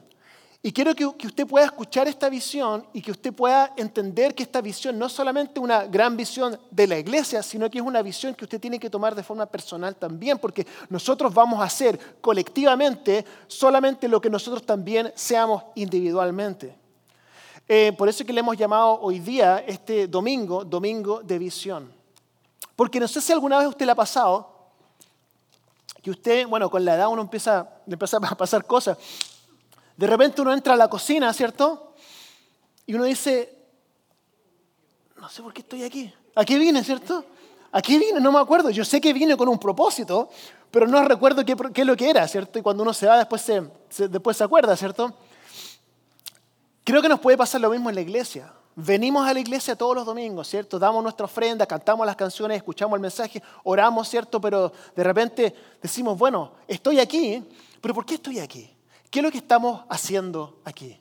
Y 0.62 0.72
quiero 0.72 0.94
que, 0.94 1.06
usted 1.06 1.48
pueda 1.48 1.66
escuchar 1.66 2.08
esta 2.08 2.30
visión 2.30 2.86
y 2.94 3.02
que 3.02 3.12
usted 3.12 3.34
pueda 3.34 3.74
entender 3.78 4.36
que 4.36 4.44
esta 4.44 4.62
visión 4.62 5.00
no 5.00 5.08
es 5.08 5.12
solamente 5.12 5.60
una 5.60 5.86
gran 5.86 6.16
visión 6.16 6.60
de 6.70 6.86
la 6.86 7.00
iglesia, 7.00 7.42
sino 7.42 7.68
que 7.70 7.80
es 7.80 7.84
una 7.84 8.04
visión 8.04 8.36
que 8.36 8.44
usted 8.44 8.60
tiene 8.60 8.78
que 8.78 8.90
tomar 8.92 9.16
de 9.16 9.24
forma 9.24 9.48
personal 9.48 9.96
también, 9.96 10.38
porque 10.38 10.68
nosotros 10.90 11.34
vamos 11.34 11.62
a 11.62 11.64
hacer 11.64 11.98
colectivamente 12.22 13.26
solamente 13.48 14.08
lo 14.08 14.22
que 14.22 14.30
nosotros 14.30 14.64
también 14.64 15.12
seamos 15.16 15.64
individualmente. 15.76 16.79
Eh, 17.70 17.94
por 17.98 18.10
eso 18.10 18.24
es 18.24 18.28
que 18.28 18.34
le 18.34 18.42
hemos 18.42 18.58
llamado 18.58 19.00
hoy 19.00 19.20
día, 19.20 19.64
este 19.66 20.08
domingo, 20.08 20.66
domingo 20.66 21.22
de 21.24 21.40
visión. 21.40 21.90
Porque 22.76 23.00
no 23.00 23.08
sé 23.08 23.22
si 23.22 23.32
alguna 23.32 23.60
vez 23.60 23.68
usted 23.70 23.86
le 23.86 23.94
ha 23.94 23.96
pasado 23.96 24.58
que 26.02 26.12
usted, 26.12 26.46
bueno, 26.48 26.70
con 26.70 26.84
la 26.84 26.96
edad 26.96 27.08
uno 27.08 27.22
empieza, 27.22 27.70
empieza 27.88 28.18
a 28.18 28.36
pasar 28.36 28.66
cosas 28.66 28.98
de 30.00 30.08
repente 30.08 30.42
uno 30.42 30.54
entra 30.54 30.76
a 30.76 30.78
la 30.78 30.88
cocina, 30.88 31.34
¿cierto? 31.34 31.92
Y 32.86 32.94
uno 32.94 33.04
dice, 33.04 33.54
no 35.18 35.28
sé 35.28 35.44
por 35.44 35.52
qué 35.52 35.60
estoy 35.60 35.84
aquí. 35.84 36.14
¿A 36.36 36.46
qué 36.46 36.58
vine, 36.58 36.82
cierto? 36.86 37.26
¿A 37.70 37.82
qué 37.82 38.00
vine? 38.00 38.22
No 38.22 38.32
me 38.32 38.40
acuerdo. 38.40 38.70
Yo 38.70 38.86
sé 38.86 39.02
que 39.02 39.12
vine 39.12 39.36
con 39.36 39.50
un 39.50 39.60
propósito, 39.60 40.30
pero 40.72 40.88
no 40.88 41.04
recuerdo 41.04 41.44
qué, 41.44 41.54
es 41.82 41.86
lo 41.86 41.98
que 41.98 42.10
era, 42.10 42.26
¿cierto? 42.30 42.58
Y 42.58 42.62
cuando 42.62 42.84
uno 42.84 42.94
se 42.94 43.08
va, 43.08 43.18
después 43.18 43.42
se, 43.42 44.08
después 44.08 44.38
se 44.38 44.46
acuerda, 44.46 44.74
¿cierto? 44.78 45.14
Creo 46.90 47.04
que 47.04 47.10
nos 47.10 47.20
puede 47.20 47.38
pasar 47.38 47.62
lo 47.62 47.70
mismo 47.70 47.88
en 47.90 47.94
la 47.94 48.02
iglesia. 48.02 48.52
Venimos 48.76 49.28
a 49.28 49.32
la 49.32 49.40
iglesia 49.40 49.76
todos 49.76 49.96
los 49.96 50.08
domingos, 50.08 50.48
¿cierto? 50.48 50.80
Damos 50.80 51.04
nuestra 51.04 51.26
ofrenda, 51.26 51.68
cantamos 51.68 52.04
las 52.04 52.16
canciones, 52.16 52.58
escuchamos 52.58 52.98
el 52.98 53.02
mensaje, 53.02 53.44
oramos, 53.64 54.10
¿cierto? 54.10 54.42
Pero 54.42 54.74
de 54.96 55.04
repente 55.04 55.54
decimos, 55.84 56.18
bueno, 56.18 56.54
estoy 56.68 57.00
aquí, 57.00 57.48
pero 57.80 57.94
¿por 57.94 58.08
qué 58.08 58.16
estoy 58.16 58.40
aquí? 58.40 58.76
¿Qué 59.12 59.20
es 59.20 59.24
lo 59.24 59.30
que 59.30 59.38
estamos 59.38 59.84
haciendo 59.88 60.62
aquí? 60.66 61.00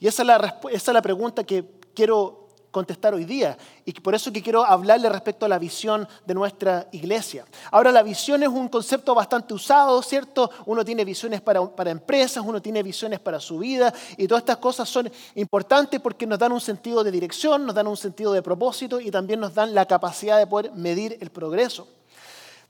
Y 0.00 0.08
esa 0.08 0.22
es 0.22 0.26
la, 0.26 0.58
esa 0.68 0.90
es 0.90 0.94
la 0.94 1.00
pregunta 1.00 1.44
que 1.44 1.64
quiero 1.94 2.48
contestar 2.70 3.14
hoy 3.14 3.24
día 3.24 3.56
y 3.84 3.92
por 3.92 4.14
eso 4.14 4.32
que 4.32 4.42
quiero 4.42 4.64
hablarle 4.64 5.08
respecto 5.08 5.46
a 5.46 5.48
la 5.48 5.58
visión 5.58 6.06
de 6.26 6.34
nuestra 6.34 6.88
iglesia. 6.92 7.44
Ahora, 7.70 7.92
la 7.92 8.02
visión 8.02 8.42
es 8.42 8.48
un 8.48 8.68
concepto 8.68 9.14
bastante 9.14 9.54
usado, 9.54 10.00
¿cierto? 10.02 10.50
Uno 10.66 10.84
tiene 10.84 11.04
visiones 11.04 11.40
para, 11.40 11.64
para, 11.74 11.90
empresas, 11.90 12.44
uno 12.46 12.60
tiene 12.62 12.82
visiones 12.82 13.20
para 13.20 13.40
su 13.40 13.58
vida 13.58 13.92
y 14.16 14.26
todas 14.26 14.42
estas 14.42 14.58
cosas 14.58 14.88
son 14.88 15.10
importantes 15.34 16.00
porque 16.00 16.26
nos 16.26 16.38
dan 16.38 16.52
un 16.52 16.60
sentido 16.60 17.02
de 17.04 17.10
dirección, 17.10 17.66
nos 17.66 17.74
dan 17.74 17.86
un 17.86 17.96
sentido 17.96 18.32
de 18.32 18.42
propósito 18.42 19.00
y 19.00 19.10
también 19.10 19.40
nos 19.40 19.54
dan 19.54 19.74
la 19.74 19.86
capacidad 19.86 20.38
de 20.38 20.46
poder 20.46 20.72
medir 20.72 21.18
el 21.20 21.30
progreso. 21.30 21.99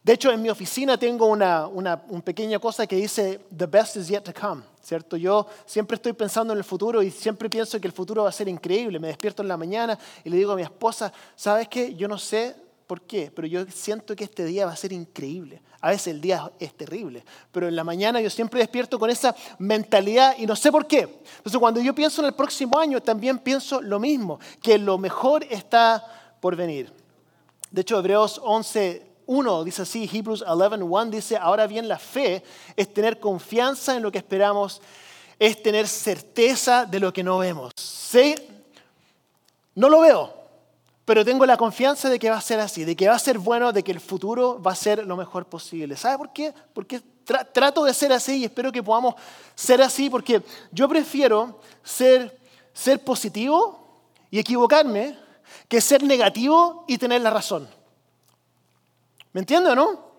De 0.02 0.14
hecho, 0.14 0.33
en 0.33 0.40
mi 0.40 0.49
oficina 0.49 0.97
tengo 0.97 1.26
una, 1.26 1.66
una, 1.66 2.00
pequeña 2.00 2.59
cosa 2.59 2.87
que 2.87 2.97
dice, 2.97 3.40
The 3.54 3.66
best 3.66 3.97
is 3.97 4.09
yet 4.09 4.23
to 4.23 4.33
come, 4.33 4.62
¿cierto? 4.83 5.16
Yo 5.16 5.47
siempre 5.66 5.97
estoy 5.97 6.14
pensando 6.14 6.54
en 6.54 6.59
el 6.59 6.64
futuro 6.64 7.02
y 7.02 7.11
siempre 7.11 7.50
pienso 7.50 7.78
que 7.78 7.87
el 7.87 7.92
futuro 7.92 8.23
va 8.23 8.30
a 8.30 8.33
ser 8.33 8.49
increíble. 8.49 8.99
Me 8.99 9.09
despierto 9.09 9.42
en 9.42 9.49
la 9.49 9.59
mañana 9.59 9.99
y 10.25 10.30
le 10.30 10.38
digo 10.38 10.52
a 10.52 10.57
mi 10.57 10.62
esposa, 10.62 11.12
¿sabes 11.37 11.69
qué? 11.69 11.95
Yo 11.95 12.09
no 12.09 12.16
sé 12.16 12.57
por 12.87 13.02
qué, 13.02 13.30
pero 13.33 13.47
yo 13.47 13.64
siento 13.66 14.16
que 14.16 14.25
este 14.25 14.45
día 14.47 14.64
va 14.64 14.73
a 14.73 14.76
ser 14.76 14.92
increíble. 14.92 15.61
A 15.83 15.90
veces 15.90 16.09
el 16.09 16.21
día 16.21 16.50
es 16.59 16.75
terrible, 16.75 17.25
pero 17.52 17.69
en 17.69 17.76
la 17.76 17.85
mañana 17.85 18.21
yo 18.21 18.30
siempre 18.30 18.61
despierto 18.61 18.99
con 18.99 19.11
esa 19.11 19.35
mentalidad 19.59 20.35
y 20.38 20.47
no 20.47 20.57
sé 20.57 20.73
por 20.73 20.87
qué. 20.87 21.21
Entonces, 21.37 21.59
cuando 21.59 21.80
yo 21.80 21.95
pienso 21.95 22.21
en 22.21 22.28
el 22.28 22.35
próximo 22.35 22.78
año, 22.78 23.00
también 23.02 23.38
pienso 23.38 23.80
lo 23.80 24.00
mismo, 24.00 24.40
que 24.62 24.76
lo 24.76 24.99
mejor 24.99 25.45
está 25.49 26.04
por 26.40 26.57
venir. 26.57 26.92
De 27.71 27.83
hecho, 27.83 27.99
Hebreos 27.99 28.40
11, 28.42 29.10
1 29.31 29.63
dice 29.63 29.83
así, 29.83 30.11
Hebrews 30.13 30.45
11.1 30.45 31.11
dice, 31.11 31.37
ahora 31.37 31.69
bien 31.69 31.87
la 31.87 32.01
fe 32.01 32.43
es 32.75 32.93
tener 32.93 33.21
confianza 33.21 33.95
en 33.95 34.03
lo 34.03 34.11
que 34.11 34.19
esperamos, 34.19 34.83
es 35.39 35.63
tener 35.63 35.87
certeza 35.87 36.85
de 36.85 36.99
lo 36.99 37.13
que 37.13 37.23
no 37.23 37.39
vemos. 37.39 37.73
¿Sí? 37.77 38.35
No 39.77 39.89
lo 39.89 40.01
veo, 40.01 40.35
pero 41.05 41.25
tengo 41.25 41.47
la 41.47 41.57
confianza 41.57 42.11
de 42.11 42.19
que 42.19 42.29
va 42.29 42.39
a 42.39 42.41
ser 42.41 42.59
así, 42.59 42.85
de 42.85 42.97
que 42.97 43.09
va 43.09 43.15
a 43.15 43.21
ser 43.21 43.39
bueno, 43.39 43.73
de 43.73 43.85
que 43.85 43.93
el 43.93 44.01
futuro 44.01 44.61
va 44.61 44.73
a 44.73 44.75
ser 44.75 45.07
lo 45.07 45.17
mejor 45.17 45.47
posible. 45.47 45.97
¿Sabe 45.97 46.19
por 46.19 46.33
qué? 46.33 46.53
Porque 46.75 47.01
trato 47.53 47.85
de 47.85 47.95
ser 47.95 48.13
así 48.13 48.39
y 48.39 48.45
espero 48.47 48.73
que 48.73 48.83
podamos 48.83 49.15
ser 49.55 49.81
así, 49.81 50.11
porque 50.11 50.43
yo 50.73 50.89
prefiero 50.89 51.61
ser, 51.85 52.37
ser 52.73 53.05
positivo 53.05 54.03
y 54.29 54.41
equivocarme 54.41 55.17
que 55.69 55.81
ser 55.81 56.03
negativo 56.03 56.85
y 56.89 56.99
tener 56.99 57.21
la 57.21 57.31
razón. 57.31 57.80
¿Me 59.33 59.41
entiende 59.41 59.71
o 59.71 59.75
no? 59.75 60.11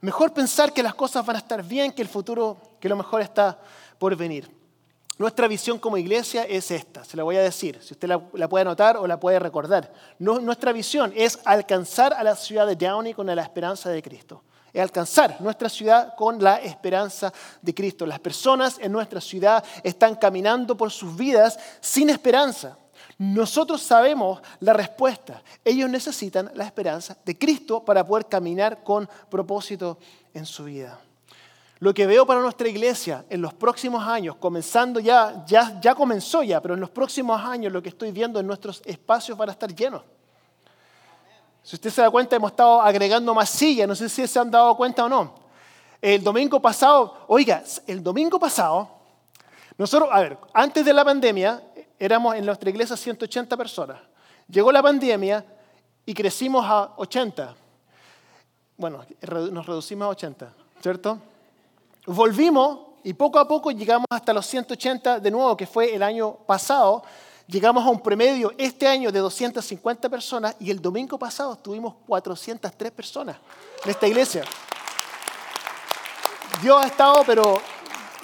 Mejor 0.00 0.32
pensar 0.32 0.72
que 0.72 0.82
las 0.82 0.94
cosas 0.94 1.24
van 1.24 1.36
a 1.36 1.38
estar 1.38 1.62
bien, 1.62 1.92
que 1.92 2.02
el 2.02 2.08
futuro, 2.08 2.58
que 2.80 2.88
lo 2.88 2.96
mejor 2.96 3.22
está 3.22 3.58
por 3.98 4.14
venir. 4.16 4.50
Nuestra 5.18 5.48
visión 5.48 5.78
como 5.78 5.96
iglesia 5.96 6.44
es 6.44 6.70
esta, 6.70 7.02
se 7.02 7.16
la 7.16 7.22
voy 7.22 7.36
a 7.36 7.42
decir, 7.42 7.80
si 7.82 7.94
usted 7.94 8.06
la, 8.06 8.48
puede 8.48 8.62
anotar 8.62 8.98
o 8.98 9.06
la 9.06 9.18
puede 9.18 9.38
recordar. 9.38 9.90
nuestra 10.18 10.72
visión 10.72 11.10
es 11.16 11.38
alcanzar 11.46 12.12
a 12.12 12.22
la 12.22 12.36
ciudad 12.36 12.66
de 12.66 12.76
Downey 12.76 13.14
con 13.14 13.26
la 13.26 13.42
esperanza 13.42 13.88
de 13.88 14.02
Cristo. 14.02 14.42
Es 14.74 14.82
alcanzar 14.82 15.40
nuestra 15.40 15.70
ciudad 15.70 16.14
con 16.16 16.42
la 16.42 16.56
esperanza 16.56 17.32
de 17.62 17.74
Cristo. 17.74 18.04
Las 18.04 18.20
personas 18.20 18.76
en 18.78 18.92
nuestra 18.92 19.22
ciudad 19.22 19.64
están 19.82 20.16
caminando 20.16 20.76
por 20.76 20.90
sus 20.90 21.16
vidas 21.16 21.58
sin 21.80 22.10
esperanza. 22.10 22.76
Nosotros 23.18 23.82
sabemos 23.82 24.40
la 24.60 24.74
respuesta. 24.74 25.42
Ellos 25.64 25.88
necesitan 25.88 26.50
la 26.54 26.64
esperanza 26.64 27.16
de 27.24 27.38
Cristo 27.38 27.82
para 27.82 28.06
poder 28.06 28.26
caminar 28.26 28.82
con 28.82 29.08
propósito 29.30 29.98
en 30.34 30.44
su 30.44 30.64
vida. 30.64 31.00
Lo 31.78 31.92
que 31.92 32.06
veo 32.06 32.26
para 32.26 32.40
nuestra 32.40 32.68
iglesia 32.68 33.24
en 33.28 33.42
los 33.42 33.52
próximos 33.54 34.06
años, 34.06 34.36
comenzando 34.36 34.98
ya, 35.00 35.44
ya, 35.46 35.78
ya 35.80 35.94
comenzó 35.94 36.42
ya, 36.42 36.60
pero 36.60 36.74
en 36.74 36.80
los 36.80 36.90
próximos 36.90 37.40
años 37.40 37.72
lo 37.72 37.82
que 37.82 37.90
estoy 37.90 38.12
viendo 38.12 38.40
en 38.40 38.46
nuestros 38.46 38.82
espacios 38.84 39.36
van 39.36 39.50
a 39.50 39.52
estar 39.52 39.74
llenos. 39.74 40.02
Si 41.62 41.76
usted 41.76 41.90
se 41.90 42.00
da 42.00 42.10
cuenta, 42.10 42.36
hemos 42.36 42.52
estado 42.52 42.80
agregando 42.80 43.34
más 43.34 43.50
sillas, 43.50 43.88
no 43.88 43.94
sé 43.94 44.08
si 44.08 44.26
se 44.26 44.38
han 44.38 44.50
dado 44.50 44.74
cuenta 44.76 45.04
o 45.04 45.08
no. 45.08 45.34
El 46.00 46.22
domingo 46.22 46.60
pasado, 46.60 47.24
oiga, 47.26 47.62
el 47.86 48.02
domingo 48.02 48.38
pasado, 48.38 48.88
nosotros, 49.76 50.08
a 50.12 50.20
ver, 50.20 50.38
antes 50.54 50.84
de 50.84 50.92
la 50.92 51.04
pandemia, 51.04 51.62
éramos 51.98 52.34
en 52.36 52.44
nuestra 52.44 52.70
iglesia 52.70 52.96
180 52.96 53.56
personas. 53.56 53.98
Llegó 54.48 54.70
la 54.70 54.82
pandemia 54.82 55.44
y 56.04 56.14
crecimos 56.14 56.64
a 56.64 56.94
80. 56.96 57.54
Bueno, 58.76 59.04
nos 59.50 59.66
reducimos 59.66 60.06
a 60.06 60.08
80, 60.10 60.52
¿cierto? 60.80 61.18
Volvimos 62.06 62.78
y 63.02 63.12
poco 63.14 63.38
a 63.38 63.48
poco 63.48 63.70
llegamos 63.70 64.06
hasta 64.10 64.32
los 64.32 64.46
180 64.46 65.20
de 65.20 65.30
nuevo, 65.30 65.56
que 65.56 65.66
fue 65.66 65.94
el 65.94 66.02
año 66.02 66.34
pasado. 66.46 67.02
Llegamos 67.46 67.84
a 67.84 67.88
un 67.88 68.00
promedio 68.00 68.52
este 68.58 68.88
año 68.88 69.12
de 69.12 69.20
250 69.20 70.08
personas 70.08 70.56
y 70.58 70.70
el 70.70 70.82
domingo 70.82 71.18
pasado 71.18 71.56
tuvimos 71.56 71.94
403 72.06 72.90
personas 72.90 73.36
en 73.84 73.90
esta 73.90 74.06
iglesia. 74.06 74.44
Dios 76.60 76.82
ha 76.82 76.86
estado, 76.86 77.22
pero 77.24 77.60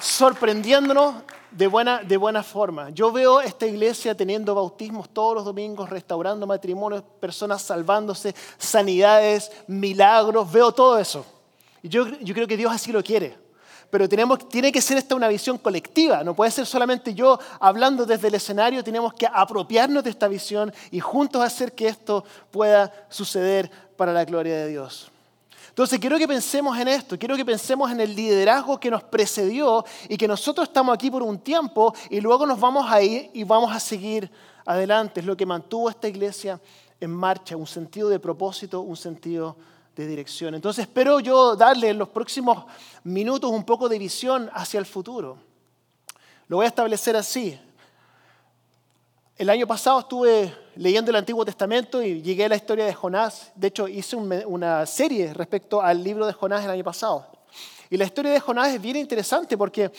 sorprendiéndonos 0.00 1.14
de 1.52 1.66
buena, 1.66 2.02
de 2.02 2.16
buena 2.16 2.42
forma. 2.42 2.90
Yo 2.90 3.12
veo 3.12 3.40
esta 3.40 3.66
iglesia 3.66 4.16
teniendo 4.16 4.54
bautismos 4.54 5.08
todos 5.08 5.34
los 5.34 5.44
domingos, 5.44 5.90
restaurando 5.90 6.46
matrimonios, 6.46 7.02
personas 7.20 7.62
salvándose, 7.62 8.34
sanidades, 8.58 9.50
milagros, 9.66 10.50
veo 10.50 10.72
todo 10.72 10.98
eso. 10.98 11.24
Yo, 11.82 12.06
yo 12.06 12.34
creo 12.34 12.46
que 12.46 12.56
Dios 12.56 12.72
así 12.72 12.92
lo 12.92 13.02
quiere. 13.02 13.36
Pero 13.90 14.08
tenemos, 14.08 14.48
tiene 14.48 14.72
que 14.72 14.80
ser 14.80 14.96
esta 14.96 15.14
una 15.14 15.28
visión 15.28 15.58
colectiva, 15.58 16.24
no 16.24 16.34
puede 16.34 16.50
ser 16.50 16.64
solamente 16.64 17.12
yo 17.12 17.38
hablando 17.60 18.06
desde 18.06 18.28
el 18.28 18.34
escenario, 18.34 18.82
tenemos 18.82 19.12
que 19.12 19.28
apropiarnos 19.30 20.02
de 20.02 20.08
esta 20.08 20.28
visión 20.28 20.72
y 20.90 20.98
juntos 20.98 21.42
hacer 21.42 21.72
que 21.72 21.88
esto 21.88 22.24
pueda 22.50 22.90
suceder 23.10 23.70
para 23.98 24.14
la 24.14 24.24
gloria 24.24 24.56
de 24.56 24.68
Dios. 24.68 25.10
Entonces 25.72 25.98
quiero 25.98 26.18
que 26.18 26.28
pensemos 26.28 26.78
en 26.78 26.86
esto, 26.86 27.18
quiero 27.18 27.34
que 27.34 27.46
pensemos 27.46 27.90
en 27.90 27.98
el 27.98 28.14
liderazgo 28.14 28.78
que 28.78 28.90
nos 28.90 29.02
precedió 29.04 29.82
y 30.06 30.18
que 30.18 30.28
nosotros 30.28 30.68
estamos 30.68 30.94
aquí 30.94 31.10
por 31.10 31.22
un 31.22 31.38
tiempo 31.38 31.94
y 32.10 32.20
luego 32.20 32.44
nos 32.44 32.60
vamos 32.60 32.92
a 32.92 33.00
ir 33.00 33.30
y 33.32 33.42
vamos 33.42 33.74
a 33.74 33.80
seguir 33.80 34.30
adelante. 34.66 35.20
Es 35.20 35.26
lo 35.26 35.34
que 35.34 35.46
mantuvo 35.46 35.88
esta 35.88 36.08
iglesia 36.08 36.60
en 37.00 37.10
marcha, 37.10 37.56
un 37.56 37.66
sentido 37.66 38.10
de 38.10 38.20
propósito, 38.20 38.82
un 38.82 38.98
sentido 38.98 39.56
de 39.96 40.06
dirección. 40.06 40.54
Entonces 40.54 40.82
espero 40.82 41.20
yo 41.20 41.56
darle 41.56 41.88
en 41.88 41.96
los 41.96 42.10
próximos 42.10 42.66
minutos 43.04 43.50
un 43.50 43.64
poco 43.64 43.88
de 43.88 43.98
visión 43.98 44.50
hacia 44.52 44.78
el 44.78 44.84
futuro. 44.84 45.38
Lo 46.48 46.58
voy 46.58 46.66
a 46.66 46.68
establecer 46.68 47.16
así. 47.16 47.58
El 49.38 49.48
año 49.48 49.66
pasado 49.66 50.00
estuve 50.00 50.54
leyendo 50.76 51.10
el 51.10 51.16
Antiguo 51.16 51.42
Testamento 51.42 52.02
y 52.02 52.20
llegué 52.20 52.44
a 52.44 52.48
la 52.50 52.56
historia 52.56 52.84
de 52.84 52.92
Jonás. 52.92 53.50
De 53.54 53.68
hecho, 53.68 53.88
hice 53.88 54.14
una 54.14 54.84
serie 54.84 55.32
respecto 55.32 55.80
al 55.80 56.04
libro 56.04 56.26
de 56.26 56.34
Jonás 56.34 56.62
el 56.64 56.70
año 56.70 56.84
pasado. 56.84 57.26
Y 57.88 57.96
la 57.96 58.04
historia 58.04 58.30
de 58.30 58.40
Jonás 58.40 58.74
es 58.74 58.80
bien 58.80 58.96
interesante 58.96 59.56
porque, 59.56 59.90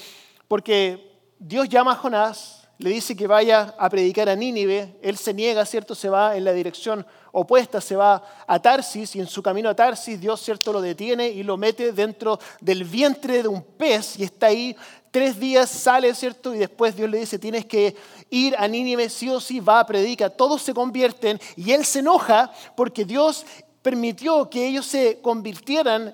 porque 0.48 1.20
Dios 1.40 1.68
llama 1.68 1.94
a 1.94 1.96
Jonás, 1.96 2.63
le 2.84 2.90
dice 2.90 3.16
que 3.16 3.28
vaya 3.28 3.74
a 3.78 3.90
predicar 3.90 4.28
a 4.28 4.36
Nínive, 4.36 4.98
él 5.02 5.16
se 5.16 5.34
niega, 5.34 5.66
¿cierto? 5.66 5.96
Se 5.96 6.10
va 6.10 6.36
en 6.36 6.44
la 6.44 6.52
dirección 6.52 7.06
opuesta, 7.32 7.80
se 7.80 7.96
va 7.96 8.22
a 8.46 8.62
Tarsis 8.62 9.16
y 9.16 9.22
en 9.22 9.28
su 9.28 9.42
camino 9.42 9.70
a 9.70 9.74
Tarsis 9.74 10.20
Dios, 10.20 10.42
¿cierto? 10.42 10.74
Lo 10.74 10.82
detiene 10.82 11.30
y 11.30 11.44
lo 11.44 11.56
mete 11.56 11.94
dentro 11.94 12.38
del 12.60 12.84
vientre 12.84 13.42
de 13.42 13.48
un 13.48 13.64
pez 13.64 14.20
y 14.20 14.24
está 14.24 14.48
ahí 14.48 14.76
tres 15.12 15.40
días, 15.40 15.70
sale, 15.70 16.14
¿cierto? 16.14 16.54
Y 16.54 16.58
después 16.58 16.94
Dios 16.94 17.10
le 17.10 17.20
dice, 17.20 17.40
tienes 17.40 17.66
que 17.66 17.96
ir 18.30 18.54
a 18.58 18.68
Nínive, 18.68 19.08
sí 19.08 19.30
o 19.30 19.40
sí, 19.40 19.62
va, 19.62 19.86
predica, 19.86 20.30
todos 20.30 20.62
se 20.62 20.74
convierten 20.74 21.40
y 21.56 21.72
él 21.72 21.86
se 21.86 22.00
enoja 22.00 22.52
porque 22.76 23.06
Dios 23.06 23.46
permitió 23.82 24.50
que 24.50 24.68
ellos 24.68 24.86
se 24.86 25.22
convirtieran 25.22 26.14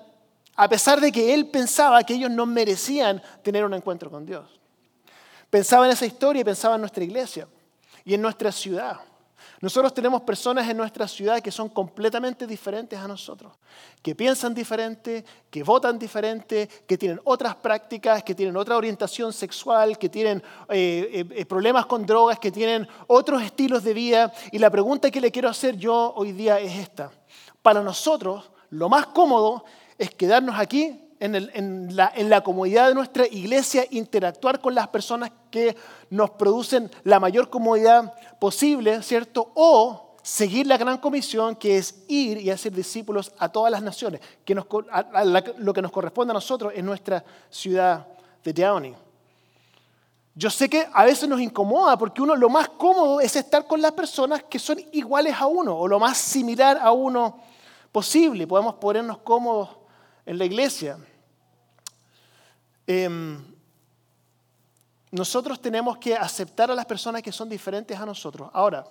a 0.55 0.69
pesar 0.69 1.01
de 1.01 1.11
que 1.11 1.33
él 1.33 1.47
pensaba 1.47 2.03
que 2.03 2.13
ellos 2.13 2.29
no 2.29 2.45
merecían 2.45 3.23
tener 3.41 3.65
un 3.65 3.73
encuentro 3.73 4.11
con 4.11 4.23
Dios. 4.23 4.58
Pensaba 5.49 5.85
en 5.85 5.91
esa 5.91 6.05
historia 6.05 6.41
y 6.41 6.45
pensaba 6.45 6.75
en 6.75 6.81
nuestra 6.81 7.03
iglesia 7.03 7.47
y 8.05 8.13
en 8.13 8.21
nuestra 8.21 8.51
ciudad. 8.51 8.99
Nosotros 9.61 9.93
tenemos 9.93 10.21
personas 10.21 10.69
en 10.69 10.77
nuestra 10.77 11.07
ciudad 11.07 11.41
que 11.41 11.51
son 11.51 11.67
completamente 11.69 12.47
diferentes 12.47 12.97
a 12.97 13.07
nosotros, 13.07 13.53
que 14.01 14.15
piensan 14.15 14.53
diferente, 14.53 15.25
que 15.49 15.63
votan 15.63 15.99
diferente, 15.99 16.69
que 16.87 16.97
tienen 16.97 17.19
otras 17.25 17.55
prácticas, 17.55 18.23
que 18.23 18.35
tienen 18.35 18.55
otra 18.55 18.77
orientación 18.77 19.33
sexual, 19.33 19.97
que 19.97 20.07
tienen 20.07 20.41
eh, 20.69 21.25
eh, 21.29 21.45
problemas 21.45 21.85
con 21.87 22.05
drogas, 22.05 22.39
que 22.39 22.51
tienen 22.51 22.87
otros 23.07 23.41
estilos 23.41 23.83
de 23.83 23.93
vida. 23.93 24.31
Y 24.51 24.59
la 24.59 24.69
pregunta 24.69 25.11
que 25.11 25.19
le 25.19 25.31
quiero 25.31 25.49
hacer 25.49 25.75
yo 25.75 26.13
hoy 26.15 26.31
día 26.31 26.59
es 26.59 26.77
esta. 26.77 27.11
Para 27.61 27.81
nosotros, 27.81 28.49
lo 28.69 28.87
más 28.87 29.07
cómodo 29.07 29.65
es 29.97 30.11
quedarnos 30.11 30.57
aquí 30.57 31.09
en, 31.19 31.95
la, 31.95 32.41
comodidad 32.41 32.87
de 32.87 32.95
nuestra 32.95 33.27
iglesia, 33.27 33.85
interactuar 33.91 34.61
con 34.61 34.73
las 34.73 34.87
personas 34.87 35.31
que 35.49 35.75
nos 36.09 36.31
producen 36.31 36.89
la 37.03 37.19
mayor 37.19 37.49
comodidad 37.49 38.13
posible, 38.39 39.01
¿cierto? 39.03 39.51
O 39.55 40.17
seguir 40.21 40.67
la 40.67 40.77
gran 40.77 40.97
comisión 40.97 41.55
que 41.55 41.77
es 41.77 42.03
ir 42.07 42.37
y 42.37 42.49
hacer 42.49 42.71
discípulos 42.71 43.31
a 43.39 43.49
todas 43.49 43.71
las 43.71 43.81
naciones, 43.81 44.21
que 44.45 44.55
lo 44.55 45.73
que 45.73 45.81
nos 45.81 45.91
corresponde 45.91 46.31
a 46.31 46.35
nosotros 46.35 46.73
en 46.75 46.85
nuestra 46.85 47.23
ciudad 47.49 48.07
de 48.43 48.53
Downey. 48.53 48.95
Yo 50.35 50.49
sé 50.49 50.69
que 50.69 50.87
a 50.93 51.03
veces 51.03 51.27
nos 51.27 51.41
incomoda 51.41 51.97
porque 51.97 52.21
uno 52.21 52.35
lo 52.35 52.49
más 52.49 52.69
cómodo 52.69 53.19
es 53.19 53.35
estar 53.35 53.67
con 53.67 53.81
las 53.81 53.91
personas 53.91 54.43
que 54.43 54.57
son 54.57 54.79
iguales 54.93 55.35
a 55.37 55.47
uno 55.47 55.77
o 55.77 55.87
lo 55.87 55.99
más 55.99 56.17
similar 56.17 56.77
a 56.81 56.91
uno 56.91 57.41
posible. 57.91 58.47
Podemos 58.47 58.75
ponernos 58.75 59.17
cómodos 59.17 59.69
en 60.25 60.37
la 60.37 60.45
iglesia. 60.45 60.97
Em, 62.87 63.43
nosotros 65.11 65.59
tenemos 65.59 65.97
que 65.97 66.15
aceptar 66.15 66.69
a 66.69 66.75
las 66.75 66.85
personas 66.85 67.21
que 67.21 67.31
son 67.31 67.49
diferentes 67.49 67.99
a 67.99 68.05
nosotros. 68.05 68.49
Ahora, 68.53 68.85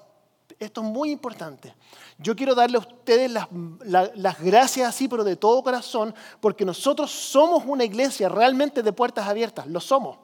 esto 0.58 0.80
es 0.80 0.87
muy 0.87 1.10
importante. 1.10 1.75
Yo 2.18 2.34
quiero 2.34 2.54
darle 2.54 2.78
a 2.78 2.80
ustedes 2.80 3.30
las, 3.30 4.40
gracias 4.40 4.88
así, 4.88 5.06
pero 5.06 5.22
de 5.22 5.37
todo 5.37 5.62
corazón, 5.62 6.14
porque 6.40 6.64
nosotros 6.64 7.10
somos 7.10 7.64
una 7.66 7.84
iglesia 7.84 8.28
realmente 8.28 8.82
de 8.82 8.92
puertas 8.92 9.28
abiertas, 9.28 9.66
lo 9.66 9.80
somos. 9.80 10.18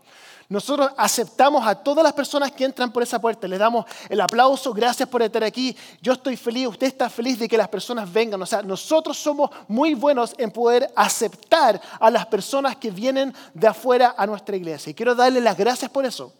Nosotros 0.48 0.90
aceptamos 0.96 1.66
a 1.66 1.74
todas 1.74 2.04
las 2.04 2.12
personas 2.12 2.52
que 2.52 2.64
entran 2.64 2.92
por 2.92 3.02
esa 3.02 3.20
puerta, 3.20 3.48
les 3.48 3.58
damos 3.58 3.86
el 4.08 4.20
aplauso, 4.20 4.74
gracias 4.74 5.08
por 5.08 5.22
estar 5.22 5.42
aquí, 5.42 5.74
yo 6.02 6.12
estoy 6.12 6.36
feliz, 6.36 6.66
usted 6.68 6.86
está 6.86 7.08
feliz 7.08 7.38
de 7.38 7.48
que 7.48 7.56
las 7.56 7.68
personas 7.68 8.12
vengan. 8.12 8.40
O 8.42 8.46
sea, 8.46 8.62
nosotros 8.62 9.16
somos 9.16 9.50
muy 9.68 9.94
buenos 9.94 10.34
en 10.36 10.50
poder 10.50 10.90
aceptar 10.94 11.80
a 11.98 12.10
las 12.10 12.26
personas 12.26 12.76
que 12.76 12.90
vienen 12.90 13.34
de 13.54 13.66
afuera 13.66 14.14
a 14.18 14.26
nuestra 14.26 14.54
iglesia. 14.54 14.90
Y 14.90 14.94
quiero 14.94 15.14
darle 15.14 15.40
las 15.40 15.56
gracias 15.56 15.90
por 15.90 16.04
eso. 16.04 16.32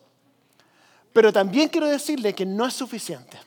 Pero 1.12 1.33
también 1.33 1.69
quiero 1.69 1.88
decirle 1.88 2.35
que 2.35 2.45
no 2.45 2.67
es 2.67 2.75
suficiente. 2.75 3.38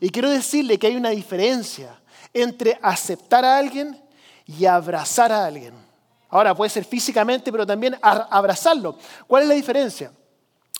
Y 0.00 0.10
quiero 0.10 0.30
decirle 0.30 0.78
que 0.78 0.88
hay 0.88 0.96
una 0.96 1.10
diferencia 1.10 2.00
entre 2.34 2.78
aceptar 2.82 3.44
a 3.44 3.56
alguien 3.56 4.02
y 4.46 4.66
abrazar 4.66 5.30
a 5.30 5.46
alguien. 5.46 5.85
Ahora 6.28 6.54
puede 6.54 6.70
ser 6.70 6.84
físicamente, 6.84 7.52
pero 7.52 7.66
también 7.66 7.96
abrazarlo. 8.02 8.98
¿Cuál 9.26 9.44
es 9.44 9.48
la 9.48 9.54
diferencia? 9.54 10.12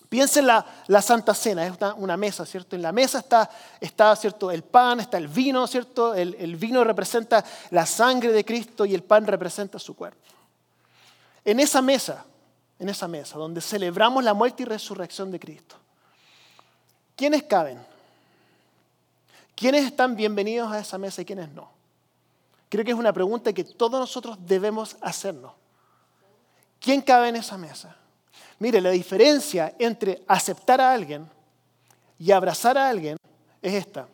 Piensa 0.08 0.40
en 0.40 0.46
la, 0.46 1.02
Santa 1.02 1.34
Cena, 1.34 1.66
es 1.66 1.74
una, 1.96 2.16
mesa, 2.16 2.46
¿cierto? 2.46 2.76
En 2.76 2.82
la 2.82 2.92
mesa 2.92 3.18
está, 3.18 3.50
está, 3.80 4.14
¿cierto? 4.14 4.50
El 4.50 4.62
pan, 4.62 5.00
está 5.00 5.18
el 5.18 5.26
vino, 5.26 5.66
¿cierto? 5.66 6.14
El, 6.14 6.36
el 6.38 6.56
vino 6.56 6.84
representa 6.84 7.44
la 7.70 7.86
sangre 7.86 8.32
de 8.32 8.44
Cristo 8.44 8.84
y 8.84 8.94
el 8.94 9.02
pan 9.02 9.26
representa 9.26 9.78
su 9.78 9.96
cuerpo. 9.96 10.20
En 11.44 11.58
esa 11.58 11.82
mesa, 11.82 12.24
en 12.78 12.88
esa 12.88 13.08
mesa, 13.08 13.36
donde 13.36 13.60
celebramos 13.60 14.22
la 14.22 14.34
muerte 14.34 14.62
y 14.62 14.66
resurrección 14.66 15.30
de 15.32 15.40
Cristo, 15.40 15.76
¿quiénes 17.16 17.42
caben? 17.44 17.84
¿Quiénes 19.56 19.86
están 19.86 20.14
bienvenidos 20.14 20.70
a 20.70 20.78
esa 20.78 20.98
mesa 20.98 21.22
y 21.22 21.24
quiénes 21.24 21.48
no? 21.48 21.75
Creo 22.68 22.84
que 22.84 22.90
es 22.90 22.96
una 22.96 23.12
pregunta 23.12 23.52
que 23.52 23.64
todos 23.64 24.00
nosotros 24.00 24.36
debemos 24.40 24.96
hacernos. 25.00 25.52
¿Quién 26.80 27.00
cabe 27.00 27.28
en 27.28 27.36
esa 27.36 27.56
mesa? 27.56 27.96
Mire, 28.58 28.80
la 28.80 28.90
diferencia 28.90 29.74
entre 29.78 30.22
aceptar 30.26 30.80
a 30.80 30.92
alguien 30.92 31.28
y 32.18 32.30
abrazar 32.30 32.76
a 32.78 32.88
alguien 32.88 33.16
es 33.62 33.74
esta. 33.74 34.08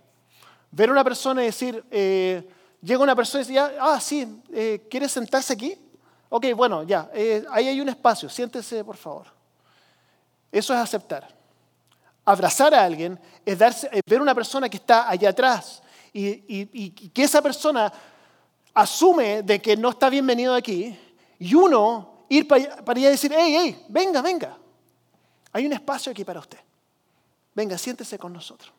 Ver 0.71 0.89
a 0.89 0.93
una 0.93 1.05
persona 1.05 1.43
y 1.43 1.47
decir, 1.47 1.85
eh, 1.91 2.49
llega 2.81 3.03
una 3.03 3.17
persona 3.17 3.45
y 3.45 3.47
dice, 3.47 3.61
ah, 3.81 4.01
sí, 4.01 4.43
eh, 4.53 4.87
¿quieres 4.91 5.13
sentarse 5.13 5.53
aquí? 5.53 5.77
Ok, 6.29 6.47
bueno, 6.57 6.83
ya, 6.83 7.11
eh, 7.15 7.45
ahí 7.51 7.69
hay 7.69 7.81
un 7.81 7.89
espacio, 7.89 8.29
siéntese 8.29 8.85
por 8.85 8.97
favor. 8.97 9.27
Eso 10.51 10.75
es 10.75 10.81
aceptar. 10.81 11.29
Abrazar 12.25 12.75
a 12.75 12.85
alguien 12.85 13.19
es 13.45 13.59
ver 13.59 14.19
a 14.19 14.23
una 14.23 14.35
persona 14.35 14.69
que 14.69 14.77
está 14.77 15.09
allá 15.09 15.31
atrás 15.31 15.83
y 16.13 16.91
que 16.91 17.23
esa 17.23 17.41
persona 17.41 17.93
asume 18.75 19.43
de 19.43 19.61
que 19.61 19.77
no 19.77 19.91
está 19.91 20.09
bienvenido 20.09 20.55
aquí 20.55 20.99
y 21.39 21.55
uno 21.55 22.25
ir 22.29 22.49
para 22.49 22.63
allá 22.87 23.09
y 23.09 23.13
decir, 23.13 23.33
hey, 23.37 23.55
hey, 23.57 23.85
venga, 23.89 24.23
venga. 24.23 24.57
Hay 25.53 25.67
un 25.67 25.73
espacio 25.73 26.13
aquí 26.13 26.25
para 26.25 26.41
usted. 26.41 26.59
Venga, 27.55 27.77
siéntese 27.77 28.19
con 28.19 28.33
nosotros. 28.33 28.73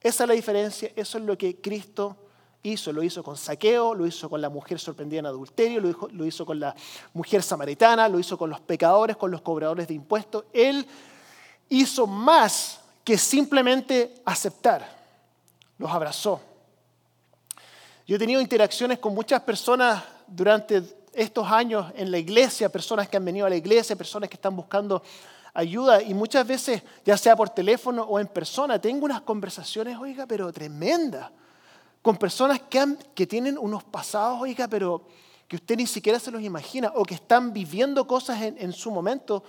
Esa 0.00 0.24
es 0.24 0.28
la 0.28 0.34
diferencia, 0.34 0.92
eso 0.94 1.18
es 1.18 1.24
lo 1.24 1.36
que 1.36 1.60
Cristo 1.60 2.16
hizo. 2.62 2.92
Lo 2.92 3.02
hizo 3.02 3.24
con 3.24 3.36
saqueo, 3.36 3.94
lo 3.94 4.06
hizo 4.06 4.30
con 4.30 4.40
la 4.40 4.48
mujer 4.48 4.78
sorprendida 4.78 5.20
en 5.20 5.26
adulterio, 5.26 5.80
lo 5.80 5.88
hizo, 5.88 6.08
lo 6.12 6.24
hizo 6.24 6.46
con 6.46 6.60
la 6.60 6.74
mujer 7.12 7.42
samaritana, 7.42 8.08
lo 8.08 8.18
hizo 8.20 8.38
con 8.38 8.50
los 8.50 8.60
pecadores, 8.60 9.16
con 9.16 9.30
los 9.30 9.42
cobradores 9.42 9.88
de 9.88 9.94
impuestos. 9.94 10.44
Él 10.52 10.86
hizo 11.68 12.06
más 12.06 12.80
que 13.02 13.18
simplemente 13.18 14.22
aceptar. 14.24 14.96
Los 15.78 15.90
abrazó, 15.90 16.40
yo 18.08 18.16
he 18.16 18.18
tenido 18.18 18.40
interacciones 18.40 18.98
con 18.98 19.14
muchas 19.14 19.42
personas 19.42 20.02
durante 20.26 20.82
estos 21.12 21.46
años 21.46 21.92
en 21.94 22.10
la 22.10 22.16
iglesia, 22.16 22.70
personas 22.70 23.06
que 23.06 23.18
han 23.18 23.24
venido 23.24 23.44
a 23.44 23.50
la 23.50 23.56
iglesia, 23.56 23.96
personas 23.96 24.30
que 24.30 24.36
están 24.36 24.56
buscando 24.56 25.02
ayuda 25.52 26.00
y 26.00 26.14
muchas 26.14 26.46
veces, 26.46 26.82
ya 27.04 27.18
sea 27.18 27.36
por 27.36 27.50
teléfono 27.50 28.04
o 28.04 28.18
en 28.18 28.28
persona, 28.28 28.80
tengo 28.80 29.04
unas 29.04 29.20
conversaciones, 29.20 29.98
oiga, 29.98 30.24
pero 30.24 30.50
tremendas, 30.50 31.30
con 32.00 32.16
personas 32.16 32.62
que, 33.14 33.26
tienen 33.26 33.58
unos 33.58 33.84
pasados, 33.84 34.40
oiga, 34.40 34.68
pero 34.68 35.06
que 35.46 35.56
usted 35.56 35.76
ni 35.76 35.86
siquiera 35.86 36.18
se 36.18 36.30
los 36.30 36.40
imagina 36.40 36.90
o 36.94 37.02
que 37.02 37.14
están 37.14 37.52
viviendo 37.52 38.06
cosas 38.06 38.40
en, 38.40 38.72
su 38.72 38.90
momento. 38.90 39.44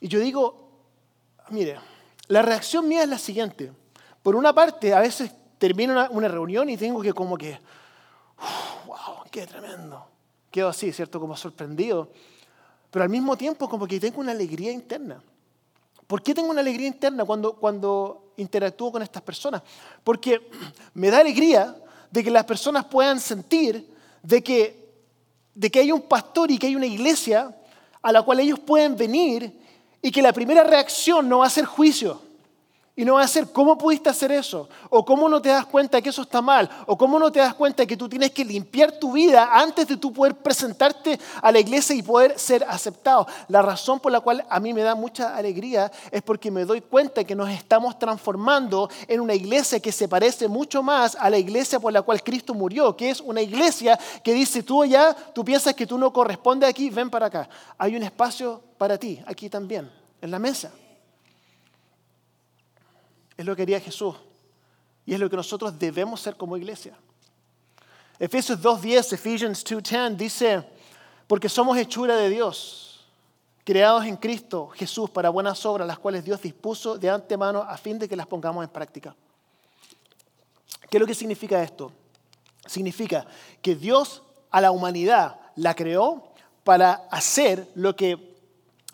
Y 0.00 0.06
yo 0.06 0.20
digo, 0.20 0.68
mire, 1.48 1.80
la 2.28 2.42
reacción 2.42 2.86
mía 2.86 3.02
es 3.02 3.08
la 3.08 3.18
siguiente. 3.18 3.72
Por 4.22 4.36
una 4.36 4.52
parte, 4.52 4.94
a 4.94 5.00
veces 5.00 5.32
termino 5.58 5.92
una, 5.92 6.08
una 6.10 6.28
reunión 6.28 6.68
y 6.68 6.76
tengo 6.76 7.02
que 7.02 7.12
como 7.12 7.36
que 7.36 7.58
¡Wow! 8.86 9.24
¡Qué 9.30 9.46
tremendo! 9.46 10.04
Quedo 10.50 10.68
así, 10.68 10.92
¿cierto? 10.92 11.20
Como 11.20 11.36
sorprendido. 11.36 12.10
Pero 12.90 13.02
al 13.04 13.08
mismo 13.08 13.36
tiempo 13.36 13.68
como 13.68 13.86
que 13.86 14.00
tengo 14.00 14.20
una 14.20 14.32
alegría 14.32 14.72
interna. 14.72 15.22
¿Por 16.06 16.22
qué 16.22 16.34
tengo 16.34 16.50
una 16.50 16.60
alegría 16.60 16.88
interna 16.88 17.24
cuando, 17.24 17.54
cuando 17.54 18.32
interactúo 18.36 18.90
con 18.90 19.02
estas 19.02 19.22
personas? 19.22 19.62
Porque 20.02 20.50
me 20.94 21.10
da 21.10 21.18
alegría 21.18 21.76
de 22.10 22.24
que 22.24 22.30
las 22.30 22.44
personas 22.44 22.84
puedan 22.86 23.20
sentir 23.20 23.88
de 24.22 24.42
que, 24.42 24.92
de 25.54 25.70
que 25.70 25.80
hay 25.80 25.92
un 25.92 26.02
pastor 26.02 26.50
y 26.50 26.58
que 26.58 26.66
hay 26.66 26.74
una 26.74 26.86
iglesia 26.86 27.56
a 28.02 28.12
la 28.12 28.22
cual 28.22 28.40
ellos 28.40 28.58
pueden 28.58 28.96
venir 28.96 29.56
y 30.02 30.10
que 30.10 30.22
la 30.22 30.32
primera 30.32 30.64
reacción 30.64 31.28
no 31.28 31.38
va 31.38 31.46
a 31.46 31.50
ser 31.50 31.64
juicio. 31.64 32.20
Y 32.96 33.04
no 33.04 33.14
va 33.14 33.22
a 33.22 33.28
ser, 33.28 33.50
¿cómo 33.52 33.78
pudiste 33.78 34.10
hacer 34.10 34.32
eso? 34.32 34.68
O 34.90 35.04
¿cómo 35.04 35.28
no 35.28 35.40
te 35.40 35.48
das 35.48 35.64
cuenta 35.64 36.02
que 36.02 36.08
eso 36.08 36.22
está 36.22 36.42
mal? 36.42 36.68
O 36.86 36.98
¿cómo 36.98 37.18
no 37.18 37.30
te 37.30 37.38
das 37.38 37.54
cuenta 37.54 37.86
que 37.86 37.96
tú 37.96 38.08
tienes 38.08 38.32
que 38.32 38.44
limpiar 38.44 38.92
tu 38.92 39.12
vida 39.12 39.48
antes 39.52 39.86
de 39.86 39.96
tú 39.96 40.12
poder 40.12 40.34
presentarte 40.34 41.18
a 41.40 41.52
la 41.52 41.60
iglesia 41.60 41.94
y 41.94 42.02
poder 42.02 42.38
ser 42.38 42.64
aceptado? 42.64 43.26
La 43.48 43.62
razón 43.62 44.00
por 44.00 44.10
la 44.10 44.20
cual 44.20 44.44
a 44.50 44.58
mí 44.58 44.74
me 44.74 44.82
da 44.82 44.96
mucha 44.96 45.36
alegría 45.36 45.90
es 46.10 46.20
porque 46.20 46.50
me 46.50 46.64
doy 46.64 46.80
cuenta 46.80 47.22
que 47.22 47.36
nos 47.36 47.48
estamos 47.48 47.96
transformando 47.98 48.90
en 49.06 49.20
una 49.20 49.34
iglesia 49.34 49.80
que 49.80 49.92
se 49.92 50.08
parece 50.08 50.48
mucho 50.48 50.82
más 50.82 51.14
a 51.14 51.30
la 51.30 51.38
iglesia 51.38 51.78
por 51.78 51.92
la 51.92 52.02
cual 52.02 52.22
Cristo 52.24 52.54
murió, 52.54 52.96
que 52.96 53.10
es 53.10 53.20
una 53.20 53.40
iglesia 53.40 53.98
que 54.22 54.34
dice, 54.34 54.64
tú 54.64 54.82
allá, 54.82 55.14
tú 55.32 55.44
piensas 55.44 55.74
que 55.74 55.86
tú 55.86 55.96
no 55.96 56.12
correspondes 56.12 56.68
aquí, 56.68 56.90
ven 56.90 57.08
para 57.08 57.26
acá. 57.26 57.48
Hay 57.78 57.94
un 57.94 58.02
espacio 58.02 58.60
para 58.76 58.98
ti 58.98 59.22
aquí 59.26 59.48
también, 59.48 59.90
en 60.20 60.30
la 60.30 60.38
mesa. 60.40 60.70
Es 63.40 63.46
lo 63.46 63.56
que 63.56 63.62
quería 63.62 63.80
Jesús. 63.80 64.16
Y 65.06 65.14
es 65.14 65.18
lo 65.18 65.30
que 65.30 65.36
nosotros 65.36 65.78
debemos 65.78 66.20
ser 66.20 66.36
como 66.36 66.58
iglesia. 66.58 66.94
Efesios 68.18 68.60
2.10, 68.60 69.14
Ephesians 69.14 69.64
2.10 69.64 70.14
dice, 70.14 70.62
porque 71.26 71.48
somos 71.48 71.78
hechura 71.78 72.16
de 72.16 72.28
Dios, 72.28 73.02
creados 73.64 74.04
en 74.04 74.18
Cristo 74.18 74.68
Jesús 74.68 75.08
para 75.08 75.30
buenas 75.30 75.64
obras, 75.64 75.88
las 75.88 75.98
cuales 75.98 76.22
Dios 76.22 76.42
dispuso 76.42 76.98
de 76.98 77.08
antemano 77.08 77.60
a 77.62 77.78
fin 77.78 77.98
de 77.98 78.06
que 78.06 78.14
las 78.14 78.26
pongamos 78.26 78.62
en 78.62 78.68
práctica. 78.68 79.16
¿Qué 80.90 80.98
es 80.98 81.00
lo 81.00 81.06
que 81.06 81.14
significa 81.14 81.62
esto? 81.62 81.90
Significa 82.66 83.24
que 83.62 83.74
Dios 83.74 84.22
a 84.50 84.60
la 84.60 84.70
humanidad 84.70 85.40
la 85.56 85.74
creó 85.74 86.30
para 86.62 87.08
hacer 87.10 87.70
lo 87.74 87.96
que 87.96 88.36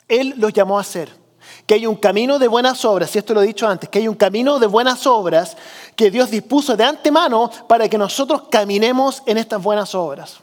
Él 0.06 0.34
los 0.36 0.52
llamó 0.52 0.78
a 0.78 0.82
hacer 0.82 1.25
que 1.66 1.74
hay 1.74 1.86
un 1.86 1.96
camino 1.96 2.38
de 2.38 2.48
buenas 2.48 2.84
obras, 2.84 3.14
y 3.14 3.18
esto 3.18 3.34
lo 3.34 3.42
he 3.42 3.46
dicho 3.46 3.66
antes, 3.66 3.88
que 3.88 3.98
hay 3.98 4.08
un 4.08 4.14
camino 4.14 4.58
de 4.58 4.66
buenas 4.66 5.06
obras 5.06 5.56
que 5.94 6.10
Dios 6.10 6.30
dispuso 6.30 6.76
de 6.76 6.84
antemano 6.84 7.50
para 7.68 7.88
que 7.88 7.98
nosotros 7.98 8.42
caminemos 8.50 9.22
en 9.26 9.38
estas 9.38 9.62
buenas 9.62 9.94
obras. 9.94 10.38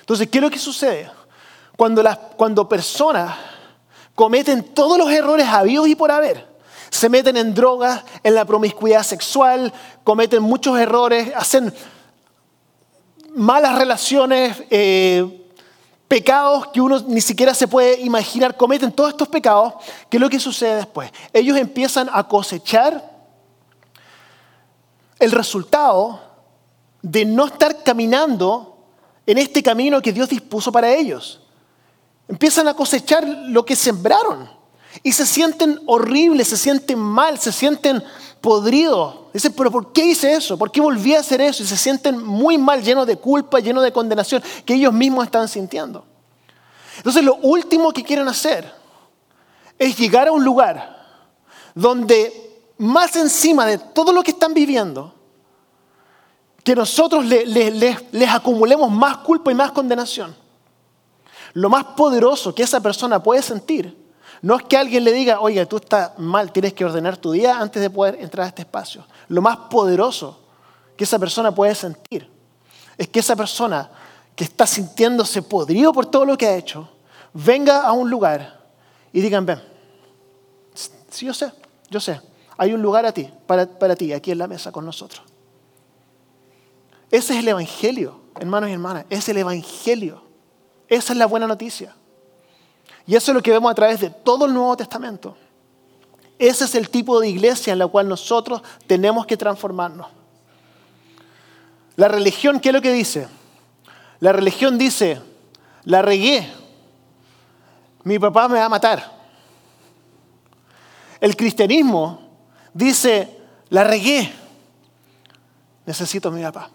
Entonces, 0.00 0.28
¿qué 0.28 0.38
es 0.38 0.42
lo 0.42 0.50
que 0.50 0.58
sucede? 0.58 1.10
Cuando, 1.76 2.02
las, 2.02 2.18
cuando 2.36 2.68
personas 2.68 3.34
cometen 4.14 4.62
todos 4.74 4.98
los 4.98 5.10
errores 5.10 5.46
habidos 5.48 5.88
y 5.88 5.94
por 5.94 6.10
haber, 6.10 6.46
se 6.90 7.08
meten 7.08 7.36
en 7.36 7.54
drogas, 7.54 8.04
en 8.22 8.34
la 8.34 8.44
promiscuidad 8.44 9.02
sexual, 9.02 9.72
cometen 10.04 10.42
muchos 10.42 10.78
errores, 10.78 11.32
hacen 11.34 11.72
malas 13.34 13.78
relaciones, 13.78 14.62
eh, 14.70 15.41
pecados 16.12 16.66
que 16.66 16.80
uno 16.82 17.02
ni 17.08 17.22
siquiera 17.22 17.54
se 17.54 17.66
puede 17.66 17.98
imaginar, 18.02 18.54
cometen 18.54 18.92
todos 18.92 19.12
estos 19.12 19.28
pecados, 19.28 19.72
¿qué 20.10 20.18
es 20.18 20.20
lo 20.20 20.28
que 20.28 20.38
sucede 20.38 20.76
después? 20.76 21.10
Ellos 21.32 21.56
empiezan 21.56 22.10
a 22.12 22.28
cosechar 22.28 23.02
el 25.18 25.32
resultado 25.32 26.20
de 27.00 27.24
no 27.24 27.46
estar 27.46 27.82
caminando 27.82 28.76
en 29.24 29.38
este 29.38 29.62
camino 29.62 30.02
que 30.02 30.12
Dios 30.12 30.28
dispuso 30.28 30.70
para 30.70 30.92
ellos. 30.92 31.40
Empiezan 32.28 32.68
a 32.68 32.74
cosechar 32.74 33.26
lo 33.26 33.64
que 33.64 33.74
sembraron 33.74 34.50
y 35.02 35.12
se 35.12 35.26
sienten 35.26 35.80
horribles, 35.86 36.48
se 36.48 36.56
sienten 36.56 36.98
mal, 36.98 37.38
se 37.38 37.52
sienten 37.52 38.02
podridos. 38.40 39.32
Dicen, 39.32 39.54
pero 39.56 39.70
¿por 39.70 39.92
qué 39.92 40.04
hice 40.04 40.34
eso? 40.34 40.58
¿Por 40.58 40.70
qué 40.70 40.80
volví 40.80 41.14
a 41.14 41.20
hacer 41.20 41.40
eso? 41.40 41.62
Y 41.62 41.66
se 41.66 41.76
sienten 41.76 42.22
muy 42.22 42.58
mal, 42.58 42.82
llenos 42.82 43.06
de 43.06 43.16
culpa, 43.16 43.60
llenos 43.60 43.82
de 43.82 43.92
condenación 43.92 44.42
que 44.64 44.74
ellos 44.74 44.92
mismos 44.92 45.24
están 45.24 45.48
sintiendo. 45.48 46.04
Entonces 46.98 47.24
lo 47.24 47.36
último 47.36 47.92
que 47.92 48.02
quieren 48.02 48.28
hacer 48.28 48.70
es 49.78 49.96
llegar 49.96 50.28
a 50.28 50.32
un 50.32 50.44
lugar 50.44 51.00
donde 51.74 52.50
más 52.78 53.16
encima 53.16 53.64
de 53.64 53.78
todo 53.78 54.12
lo 54.12 54.22
que 54.22 54.32
están 54.32 54.52
viviendo, 54.52 55.14
que 56.62 56.76
nosotros 56.76 57.24
les 57.24 58.30
acumulemos 58.30 58.90
más 58.90 59.18
culpa 59.18 59.50
y 59.50 59.54
más 59.54 59.72
condenación. 59.72 60.36
Lo 61.54 61.68
más 61.68 61.84
poderoso 61.96 62.54
que 62.54 62.62
esa 62.62 62.80
persona 62.80 63.22
puede 63.22 63.42
sentir 63.42 64.01
no 64.42 64.56
es 64.56 64.64
que 64.64 64.76
alguien 64.76 65.04
le 65.04 65.12
diga, 65.12 65.40
oiga, 65.40 65.64
tú 65.66 65.76
estás 65.76 66.18
mal, 66.18 66.50
tienes 66.50 66.74
que 66.74 66.84
ordenar 66.84 67.16
tu 67.16 67.30
día 67.30 67.58
antes 67.58 67.80
de 67.80 67.88
poder 67.88 68.16
entrar 68.20 68.44
a 68.44 68.48
este 68.48 68.62
espacio. 68.62 69.06
Lo 69.28 69.40
más 69.40 69.56
poderoso 69.70 70.40
que 70.96 71.04
esa 71.04 71.18
persona 71.18 71.54
puede 71.54 71.76
sentir 71.76 72.28
es 72.98 73.08
que 73.08 73.20
esa 73.20 73.36
persona 73.36 73.88
que 74.34 74.42
está 74.42 74.66
sintiéndose 74.66 75.42
podrido 75.42 75.92
por 75.92 76.06
todo 76.06 76.24
lo 76.24 76.36
que 76.36 76.48
ha 76.48 76.56
hecho, 76.56 76.88
venga 77.32 77.82
a 77.82 77.92
un 77.92 78.10
lugar 78.10 78.60
y 79.12 79.20
digan, 79.20 79.46
ven, 79.46 79.62
sí, 80.74 81.24
yo 81.24 81.34
sé, 81.34 81.52
yo 81.88 82.00
sé, 82.00 82.20
hay 82.56 82.72
un 82.72 82.82
lugar 82.82 83.06
a 83.06 83.12
ti, 83.12 83.30
para, 83.46 83.66
para 83.66 83.94
ti, 83.94 84.12
aquí 84.12 84.32
en 84.32 84.38
la 84.38 84.48
mesa 84.48 84.72
con 84.72 84.84
nosotros. 84.84 85.22
Ese 87.12 87.34
es 87.34 87.38
el 87.40 87.48
Evangelio, 87.48 88.20
hermanos 88.40 88.70
y 88.70 88.72
hermanas, 88.72 89.04
es 89.08 89.28
el 89.28 89.36
Evangelio. 89.36 90.22
Esa 90.88 91.12
es 91.12 91.18
la 91.18 91.26
buena 91.26 91.46
noticia. 91.46 91.94
Y 93.06 93.16
eso 93.16 93.32
es 93.32 93.34
lo 93.34 93.42
que 93.42 93.50
vemos 93.50 93.70
a 93.70 93.74
través 93.74 94.00
de 94.00 94.10
todo 94.10 94.46
el 94.46 94.54
Nuevo 94.54 94.76
Testamento. 94.76 95.36
Ese 96.38 96.64
es 96.64 96.74
el 96.74 96.88
tipo 96.88 97.20
de 97.20 97.28
iglesia 97.28 97.72
en 97.72 97.78
la 97.78 97.86
cual 97.86 98.08
nosotros 98.08 98.62
tenemos 98.86 99.26
que 99.26 99.36
transformarnos. 99.36 100.06
La 101.96 102.08
religión, 102.08 102.58
¿qué 102.58 102.70
es 102.70 102.74
lo 102.74 102.82
que 102.82 102.92
dice? 102.92 103.28
La 104.20 104.32
religión 104.32 104.78
dice, 104.78 105.20
la 105.84 106.02
regué, 106.02 106.48
mi 108.04 108.18
papá 108.18 108.48
me 108.48 108.58
va 108.58 108.64
a 108.64 108.68
matar. 108.68 109.12
El 111.20 111.36
cristianismo 111.36 112.20
dice, 112.72 113.38
la 113.68 113.84
regué, 113.84 114.32
necesito 115.86 116.28
a 116.28 116.32
mi 116.32 116.42
papá. 116.42 116.70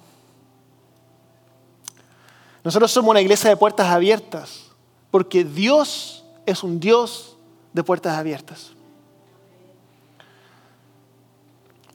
Nosotros 2.64 2.92
somos 2.92 3.12
una 3.12 3.22
iglesia 3.22 3.50
de 3.50 3.58
puertas 3.58 3.88
abiertas 3.88 4.67
porque 5.12 5.44
Dios 5.44 6.24
es 6.46 6.64
un 6.64 6.80
Dios 6.80 7.38
de 7.74 7.84
puertas 7.84 8.18
abiertas. 8.18 8.72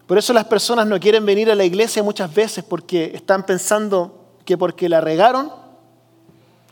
Por 0.07 0.17
eso 0.17 0.33
las 0.33 0.45
personas 0.45 0.85
no 0.85 0.99
quieren 0.99 1.25
venir 1.25 1.49
a 1.49 1.55
la 1.55 1.63
iglesia 1.63 2.03
muchas 2.03 2.33
veces 2.33 2.63
porque 2.63 3.11
están 3.15 3.45
pensando 3.45 4.19
que 4.45 4.57
porque 4.57 4.89
la 4.89 5.01
regaron 5.01 5.51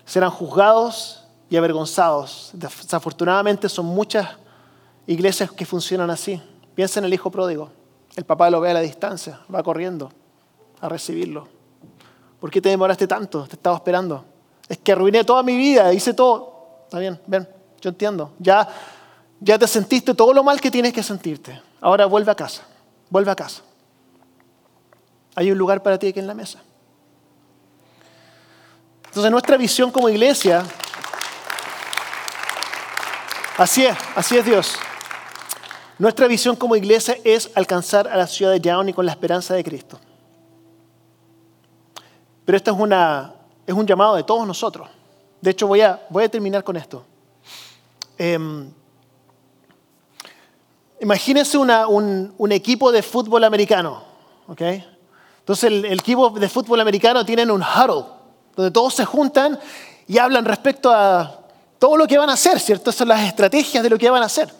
serán 0.06 0.30
juzgados 0.30 1.23
y 1.49 1.58
avergonzados. 1.58 2.51
Desafortunadamente 2.54 3.69
son 3.69 3.86
muchas 3.86 4.27
iglesias 5.08 5.51
que 5.51 5.65
funcionan 5.65 6.10
así. 6.10 6.41
Piensa 6.75 6.99
en 6.99 7.06
el 7.06 7.13
hijo 7.13 7.32
pródigo. 7.32 7.71
El 8.15 8.25
papá 8.25 8.49
lo 8.49 8.60
ve 8.60 8.71
a 8.71 8.73
la 8.73 8.82
distancia, 8.82 9.39
va 9.54 9.63
corriendo 9.63 10.12
a 10.82 10.89
recibirlo. 10.89 11.47
¿Por 12.39 12.51
qué 12.51 12.62
te 12.62 12.69
demoraste 12.69 13.08
tanto? 13.08 13.45
Te 13.47 13.56
estaba 13.56 13.77
esperando. 13.77 14.25
Es 14.71 14.77
que 14.77 14.93
arruiné 14.93 15.25
toda 15.25 15.43
mi 15.43 15.57
vida, 15.57 15.91
hice 15.91 16.13
todo. 16.13 16.77
Está 16.86 16.97
bien, 16.97 17.19
ven, 17.27 17.45
yo 17.81 17.89
entiendo. 17.89 18.31
Ya, 18.39 18.65
ya 19.41 19.60
te 19.60 19.67
sentiste 19.67 20.13
todo 20.13 20.34
lo 20.34 20.45
mal 20.45 20.62
que 20.62 20.71
tienes 20.71 20.93
que 20.93 21.03
sentirte. 21.03 21.62
Ahora 21.81 22.05
vuelve 22.05 22.31
a 22.31 22.36
casa. 22.36 22.63
Vuelve 23.10 23.29
a 23.29 23.36
casa. 23.36 23.63
Hay 25.36 25.51
un 25.51 25.57
lugar 25.57 25.84
para 25.84 25.99
ti 25.99 26.07
aquí 26.07 26.19
en 26.19 26.27
la 26.27 26.34
mesa. 26.34 26.62
Entonces 29.07 29.29
nuestra 29.29 29.57
visión 29.57 29.91
como 29.91 30.07
iglesia, 30.07 30.63
así 33.57 33.86
es, 33.86 33.97
así 34.15 34.38
es 34.38 34.45
Dios. 34.45 34.79
Nuestra 35.99 36.27
visión 36.27 36.55
como 36.55 36.77
iglesia 36.77 37.17
es 37.25 37.51
alcanzar 37.55 38.07
a 38.07 38.15
la 38.15 38.25
ciudad 38.25 38.53
de 38.53 38.62
Yaoni 38.62 38.93
con 38.93 39.05
la 39.05 39.12
esperanza 39.12 39.53
de 39.53 39.65
Cristo. 39.65 39.99
Pero 42.45 42.55
esto 42.55 42.71
es, 42.71 42.79
una, 42.79 43.36
es 43.71 43.77
un 43.77 43.88
llamado 43.88 44.15
de 44.15 44.23
todos 44.23 44.45
nosotros. 44.45 44.89
De 45.41 45.51
hecho, 45.51 45.67
voy 45.67 45.81
a, 45.81 45.99
terminar 46.29 46.63
con 46.63 46.77
esto. 46.77 47.03
Em, 48.17 48.71
imagínense 50.99 51.57
un, 51.57 52.51
equipo 52.51 52.91
de 52.91 53.01
fútbol 53.01 53.43
americano. 53.43 54.03
Entonces 55.39 55.63
el, 55.63 55.86
equipo 55.86 56.29
de 56.29 56.47
fútbol 56.47 56.79
americano 56.81 57.25
tienen 57.25 57.49
un 57.49 57.62
huddle, 57.62 58.05
donde 58.55 58.71
todos 58.71 58.93
se 58.93 59.05
juntan 59.05 59.60
y 60.07 60.17
hablan 60.17 60.45
respecto 60.45 60.91
a 60.91 61.39
todo 61.79 61.97
lo 61.97 62.05
que 62.05 62.17
van 62.17 62.29
a 62.29 62.34
hacer, 62.34 62.60
¿cierto? 62.60 62.91
Son 62.91 63.07
las 63.07 63.21
estrategias 63.21 63.81
de 63.81 63.89
lo 63.89 63.97
que 63.97 64.10
van 64.10 64.21
a 64.21 64.27
hacer. 64.27 64.53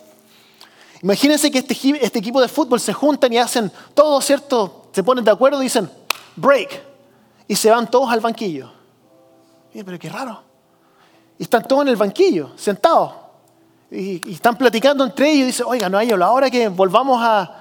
Imagínense 1.04 1.52
que 1.52 1.60
este, 1.60 1.76
este 2.02 2.20
equipo 2.20 2.42
de 2.42 2.48
fútbol 2.48 2.80
se 2.80 2.94
juntan 2.94 3.32
y 3.34 3.38
hacen 3.38 3.72
todo, 3.94 4.22
¿cierto? 4.22 4.88
Se 4.94 5.04
ponen 5.04 5.24
de 5.24 5.32
acuerdo 5.32 5.60
y 5.62 5.66
dicen, 5.66 5.90
break. 6.36 6.82
Y 7.48 7.56
se 7.56 7.70
van 7.70 7.90
todos 7.92 8.10
al 8.12 8.22
banquillo. 8.22 8.81
Pero 9.74 9.98
qué 9.98 10.10
raro. 10.10 10.42
Y 11.38 11.44
están 11.44 11.64
todos 11.64 11.84
en 11.84 11.90
el 11.90 11.96
banquillo, 11.96 12.52
sentados 12.56 13.14
y, 13.92 14.34
están 14.34 14.56
platicando 14.58 15.04
entre 15.04 15.30
ellos 15.30 15.42
y 15.42 15.46
dicen, 15.48 15.66
oiga, 15.68 15.90
no 15.90 15.98
hay 15.98 16.08
la 16.08 16.32
hora 16.32 16.50
que 16.50 16.70
volvamos 16.70 17.22
a, 17.22 17.58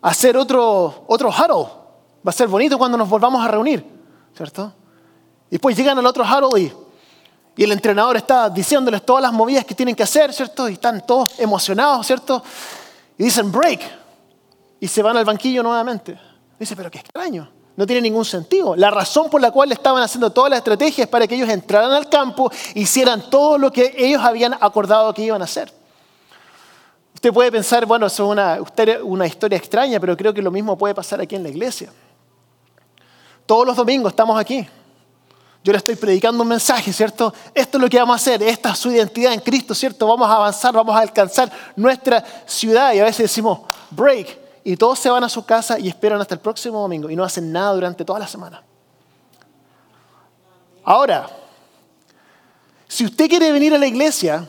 hacer 0.00 0.36
otro, 0.36 1.04
otro 1.08 1.28
huddle. 1.28 1.68
Va 2.26 2.30
a 2.30 2.32
ser 2.32 2.46
bonito 2.46 2.78
cuando 2.78 2.96
nos 2.96 3.08
volvamos 3.08 3.44
a 3.44 3.48
reunir, 3.48 3.84
¿cierto? 4.36 4.72
Y 5.48 5.52
después 5.52 5.76
llegan 5.76 5.98
al 5.98 6.06
otro 6.06 6.22
huddle 6.22 6.60
y, 6.60 6.72
y 7.56 7.64
el 7.64 7.72
entrenador 7.72 8.16
está 8.16 8.48
diciéndoles 8.48 9.04
todas 9.04 9.22
las 9.22 9.32
movidas 9.32 9.64
que 9.64 9.74
tienen 9.74 9.96
que 9.96 10.04
hacer, 10.04 10.32
¿cierto? 10.32 10.68
Y 10.68 10.74
están 10.74 11.04
todos 11.04 11.40
emocionados, 11.40 12.06
¿cierto? 12.06 12.42
Y 13.16 13.24
dicen 13.24 13.50
break. 13.50 13.80
y 14.78 14.86
se 14.86 15.02
van 15.02 15.16
al 15.16 15.24
banquillo 15.24 15.62
nuevamente. 15.64 16.16
Dice, 16.58 16.76
pero 16.76 16.88
qué 16.90 16.98
extraño. 16.98 17.50
No 17.78 17.86
tiene 17.86 18.02
ningún 18.02 18.24
sentido. 18.24 18.74
La 18.74 18.90
razón 18.90 19.30
por 19.30 19.40
la 19.40 19.52
cual 19.52 19.70
estaban 19.70 20.02
haciendo 20.02 20.30
todas 20.30 20.50
las 20.50 20.58
estrategias 20.58 21.04
es 21.04 21.06
para 21.06 21.28
que 21.28 21.36
ellos 21.36 21.48
entraran 21.48 21.92
al 21.92 22.08
campo, 22.08 22.50
hicieran 22.74 23.30
todo 23.30 23.56
lo 23.56 23.70
que 23.70 23.94
ellos 23.96 24.20
habían 24.20 24.52
acordado 24.54 25.14
que 25.14 25.22
iban 25.22 25.40
a 25.40 25.44
hacer. 25.44 25.72
Usted 27.14 27.32
puede 27.32 27.52
pensar, 27.52 27.86
bueno, 27.86 28.06
eso 28.06 28.24
es 28.24 28.30
una, 28.32 28.58
una 29.04 29.28
historia 29.28 29.56
extraña, 29.56 30.00
pero 30.00 30.16
creo 30.16 30.34
que 30.34 30.42
lo 30.42 30.50
mismo 30.50 30.76
puede 30.76 30.92
pasar 30.92 31.20
aquí 31.20 31.36
en 31.36 31.44
la 31.44 31.50
iglesia. 31.50 31.92
Todos 33.46 33.64
los 33.64 33.76
domingos 33.76 34.10
estamos 34.10 34.36
aquí. 34.40 34.68
Yo 35.62 35.70
le 35.70 35.78
estoy 35.78 35.94
predicando 35.94 36.42
un 36.42 36.48
mensaje, 36.48 36.92
¿cierto? 36.92 37.32
Esto 37.54 37.78
es 37.78 37.82
lo 37.82 37.88
que 37.88 38.00
vamos 38.00 38.14
a 38.14 38.16
hacer, 38.16 38.42
esta 38.42 38.72
es 38.72 38.78
su 38.80 38.90
identidad 38.90 39.32
en 39.32 39.40
Cristo, 39.40 39.72
¿cierto? 39.72 40.04
Vamos 40.08 40.28
a 40.28 40.34
avanzar, 40.34 40.74
vamos 40.74 40.96
a 40.96 40.98
alcanzar 40.98 41.48
nuestra 41.76 42.24
ciudad 42.44 42.92
y 42.92 42.98
a 42.98 43.04
veces 43.04 43.18
decimos, 43.18 43.60
break, 43.92 44.47
y 44.68 44.76
todos 44.76 44.98
se 44.98 45.08
van 45.08 45.24
a 45.24 45.30
su 45.30 45.46
casa 45.46 45.78
y 45.78 45.88
esperan 45.88 46.20
hasta 46.20 46.34
el 46.34 46.42
próximo 46.42 46.82
domingo 46.82 47.08
y 47.08 47.16
no 47.16 47.24
hacen 47.24 47.50
nada 47.50 47.72
durante 47.72 48.04
toda 48.04 48.18
la 48.18 48.28
semana. 48.28 48.62
Ahora, 50.84 51.26
si 52.86 53.06
usted 53.06 53.30
quiere 53.30 53.50
venir 53.50 53.72
a 53.72 53.78
la 53.78 53.86
iglesia 53.86 54.46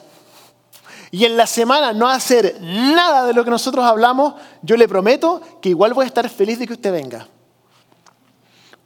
y 1.09 1.23
en 1.23 1.37
la 1.37 1.47
semana 1.47 1.93
no 1.93 2.09
hacer 2.09 2.57
nada 2.59 3.27
de 3.27 3.33
lo 3.33 3.45
que 3.45 3.49
nosotros 3.49 3.85
hablamos, 3.85 4.33
yo 4.61 4.75
le 4.75 4.89
prometo 4.89 5.39
que 5.61 5.69
igual 5.69 5.93
voy 5.93 6.03
a 6.03 6.07
estar 6.07 6.27
feliz 6.27 6.59
de 6.59 6.67
que 6.67 6.73
usted 6.73 6.91
venga. 6.91 7.25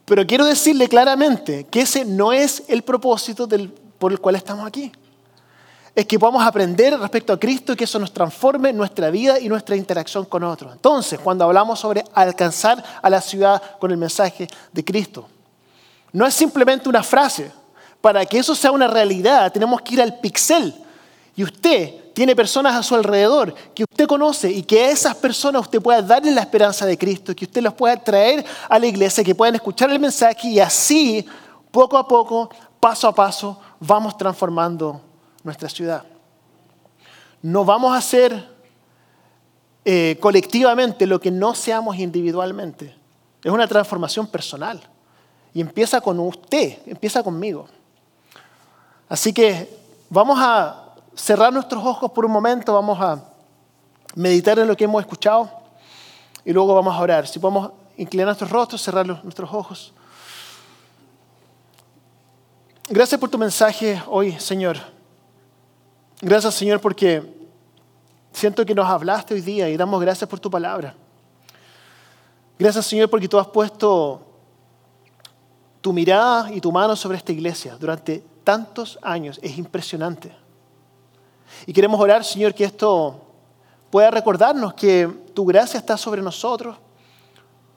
Pero 0.06 0.28
quiero 0.28 0.46
decirle 0.46 0.88
claramente 0.88 1.63
que 1.63 1.82
ese 1.82 2.06
no 2.06 2.32
es 2.32 2.62
el 2.67 2.84
propósito 2.84 3.50
por 3.98 4.12
el 4.12 4.19
cual 4.19 4.36
estamos 4.36 4.67
aquí. 4.67 4.91
Es 5.95 6.08
que 6.08 6.17
podamos 6.17 6.43
aprender 6.43 6.99
respecto 6.99 7.34
a 7.34 7.39
Cristo 7.39 7.73
y 7.73 7.75
que 7.75 7.84
eso 7.84 7.99
nos 7.99 8.12
transforme 8.12 8.73
nuestra 8.73 9.12
vida 9.12 9.39
y 9.39 9.47
nuestra 9.47 9.75
interacción 9.75 10.25
con 10.25 10.43
otros. 10.43 10.73
Entonces, 10.73 11.19
cuando 11.19 11.43
hablamos 11.43 11.79
sobre 11.79 12.03
alcanzar 12.15 12.84
a 12.99 13.10
la 13.12 13.21
ciudad 13.21 13.62
con 13.79 13.91
el 13.91 13.97
mensaje 13.97 14.47
de 14.71 14.84
Cristo, 14.84 15.27
no 16.12 16.25
es 16.25 16.34
simplemente 16.34 16.89
una 16.89 17.03
frase. 17.03 17.51
Para 18.01 18.25
que 18.25 18.39
eso 18.39 18.56
sea 18.56 18.71
una 18.71 18.88
realidad, 18.88 19.51
tenemos 19.51 19.82
que 19.82 19.93
ir 19.93 20.01
al 20.01 20.19
pixel. 20.19 20.73
Y 21.36 21.43
usted 21.43 22.12
tiene 22.13 22.36
personas 22.36 22.75
a 22.75 22.84
su 22.84 22.95
alrededor 22.95 23.53
que 23.73 23.84
usted 23.84 24.08
conoce 24.08 24.51
y 24.51 24.63
que 24.63 24.84
a 24.84 24.89
esas 24.89 25.15
personas 25.15 25.62
usted 25.62 25.82
pueda 25.82 26.01
darle 26.01 26.32
la 26.32 26.41
esperanza 26.41 26.88
de 26.88 26.97
Cristo, 26.97 27.36
que 27.36 27.45
usted 27.45 27.62
los 27.62 27.73
pueda 27.73 27.95
traer 27.97 28.43
a 28.67 28.79
la 28.79 28.88
iglesia, 28.88 29.23
que 29.23 29.36
puedan 29.36 29.56
escuchar 29.56 29.91
el 29.91 29.99
mensaje 29.99 30.47
y 30.47 30.60
así, 30.60 31.25
poco 31.71 31.97
a 31.97 32.08
poco, 32.08 32.49
paso 32.79 33.08
a 33.08 33.15
paso, 33.15 33.60
vamos 33.79 34.17
transformando 34.17 35.12
nuestra 35.43 35.69
ciudad. 35.69 36.03
No 37.41 37.65
vamos 37.65 37.93
a 37.93 37.97
hacer 37.97 38.53
eh, 39.86 40.17
colectivamente 40.21 41.06
lo 41.06 41.19
que 41.19 41.32
no 41.32 41.53
seamos 41.53 41.97
individualmente. 41.97 42.95
Es 43.43 43.51
una 43.51 43.67
transformación 43.67 44.27
personal. 44.27 44.82
Y 45.53 45.62
empieza 45.62 46.01
con 46.01 46.19
usted, 46.19 46.79
empieza 46.86 47.21
conmigo. 47.21 47.67
Así 49.10 49.34
que 49.34 49.69
vamos 50.10 50.39
a 50.39 50.95
cerrar 51.15 51.53
nuestros 51.53 51.86
ojos 51.86 52.12
por 52.12 52.25
un 52.25 52.32
momento, 52.32 52.73
vamos 52.73 52.99
a 52.99 53.23
meditar 54.15 54.58
en 54.58 54.67
lo 54.67 54.75
que 54.75 54.86
hemos 54.86 55.01
escuchado 55.01 55.49
y 56.45 56.53
luego 56.53 56.73
vamos 56.73 56.95
a 56.95 56.99
orar. 56.99 57.27
Si 57.27 57.39
podemos 57.39 57.71
inclinar 57.97 58.27
nuestros 58.27 58.49
rostros, 58.49 58.82
cerrar 58.82 59.06
nuestros 59.06 59.53
ojos. 59.53 59.93
Gracias 62.89 63.19
por 63.19 63.29
tu 63.29 63.38
mensaje 63.38 64.01
hoy, 64.08 64.34
Señor. 64.39 64.92
Gracias, 66.25 66.55
Señor, 66.55 66.79
porque 66.79 67.21
siento 68.31 68.65
que 68.65 68.73
nos 68.73 68.89
hablaste 68.89 69.33
hoy 69.33 69.41
día 69.41 69.67
y 69.67 69.75
damos 69.75 69.99
gracias 69.99 70.29
por 70.29 70.39
tu 70.39 70.49
palabra. 70.49 70.95
Gracias, 72.57 72.86
Señor, 72.86 73.09
porque 73.09 73.27
tú 73.27 73.38
has 73.38 73.47
puesto 73.47 74.25
tu 75.81 75.91
mirada 75.91 76.49
y 76.53 76.62
tu 76.62 76.71
mano 76.71 76.95
sobre 76.95 77.17
esta 77.17 77.33
iglesia 77.33 77.75
durante 77.77 78.23
tantos 78.45 78.97
años. 79.01 79.38
Es 79.43 79.57
impresionante. 79.57 80.33
Y 81.65 81.73
queremos 81.73 81.99
orar, 81.99 82.23
Señor, 82.23 82.53
que 82.53 82.63
esto 82.63 83.19
pueda 83.91 84.09
recordarnos 84.09 84.75
que 84.75 85.09
tu 85.33 85.45
gracia 85.45 85.77
está 85.77 85.97
sobre 85.97 86.21
nosotros. 86.21 86.77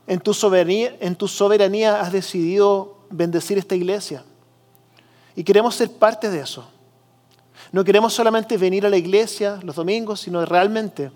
En 0.06 0.20
tu, 0.20 0.32
soberanía, 0.32 0.96
en 1.00 1.16
tu 1.16 1.26
soberanía 1.26 2.00
has 2.00 2.12
decidido 2.12 2.98
bendecir 3.10 3.58
esta 3.58 3.74
iglesia. 3.74 4.22
Y 5.34 5.42
queremos 5.42 5.74
ser 5.74 5.90
parte 5.90 6.30
de 6.30 6.38
eso. 6.38 6.75
No 7.72 7.84
queremos 7.84 8.14
solamente 8.14 8.56
venir 8.56 8.86
a 8.86 8.90
la 8.90 8.96
iglesia 8.96 9.58
los 9.62 9.76
domingos, 9.76 10.20
sino 10.20 10.44
realmente 10.44 11.10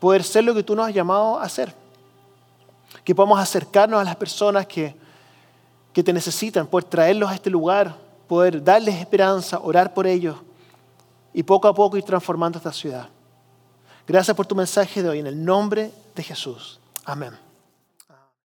poder 0.00 0.22
ser 0.22 0.44
lo 0.44 0.54
que 0.54 0.62
tú 0.62 0.74
nos 0.74 0.88
has 0.88 0.94
llamado 0.94 1.38
a 1.38 1.44
hacer. 1.44 1.74
Que 3.04 3.14
podamos 3.14 3.38
acercarnos 3.38 4.00
a 4.00 4.04
las 4.04 4.16
personas 4.16 4.66
que, 4.66 4.94
que 5.92 6.02
te 6.02 6.12
necesitan, 6.12 6.66
poder 6.66 6.84
traerlos 6.84 7.30
a 7.30 7.34
este 7.34 7.50
lugar, 7.50 7.96
poder 8.28 8.62
darles 8.62 8.96
esperanza, 8.96 9.60
orar 9.60 9.94
por 9.94 10.06
ellos 10.06 10.36
y 11.32 11.42
poco 11.42 11.68
a 11.68 11.74
poco 11.74 11.96
ir 11.96 12.04
transformando 12.04 12.58
esta 12.58 12.72
ciudad. 12.72 13.08
Gracias 14.06 14.36
por 14.36 14.46
tu 14.46 14.54
mensaje 14.54 15.02
de 15.02 15.08
hoy 15.08 15.18
en 15.18 15.26
el 15.26 15.44
nombre 15.44 15.90
de 16.14 16.22
Jesús. 16.22 16.78
Amén. 17.04 17.45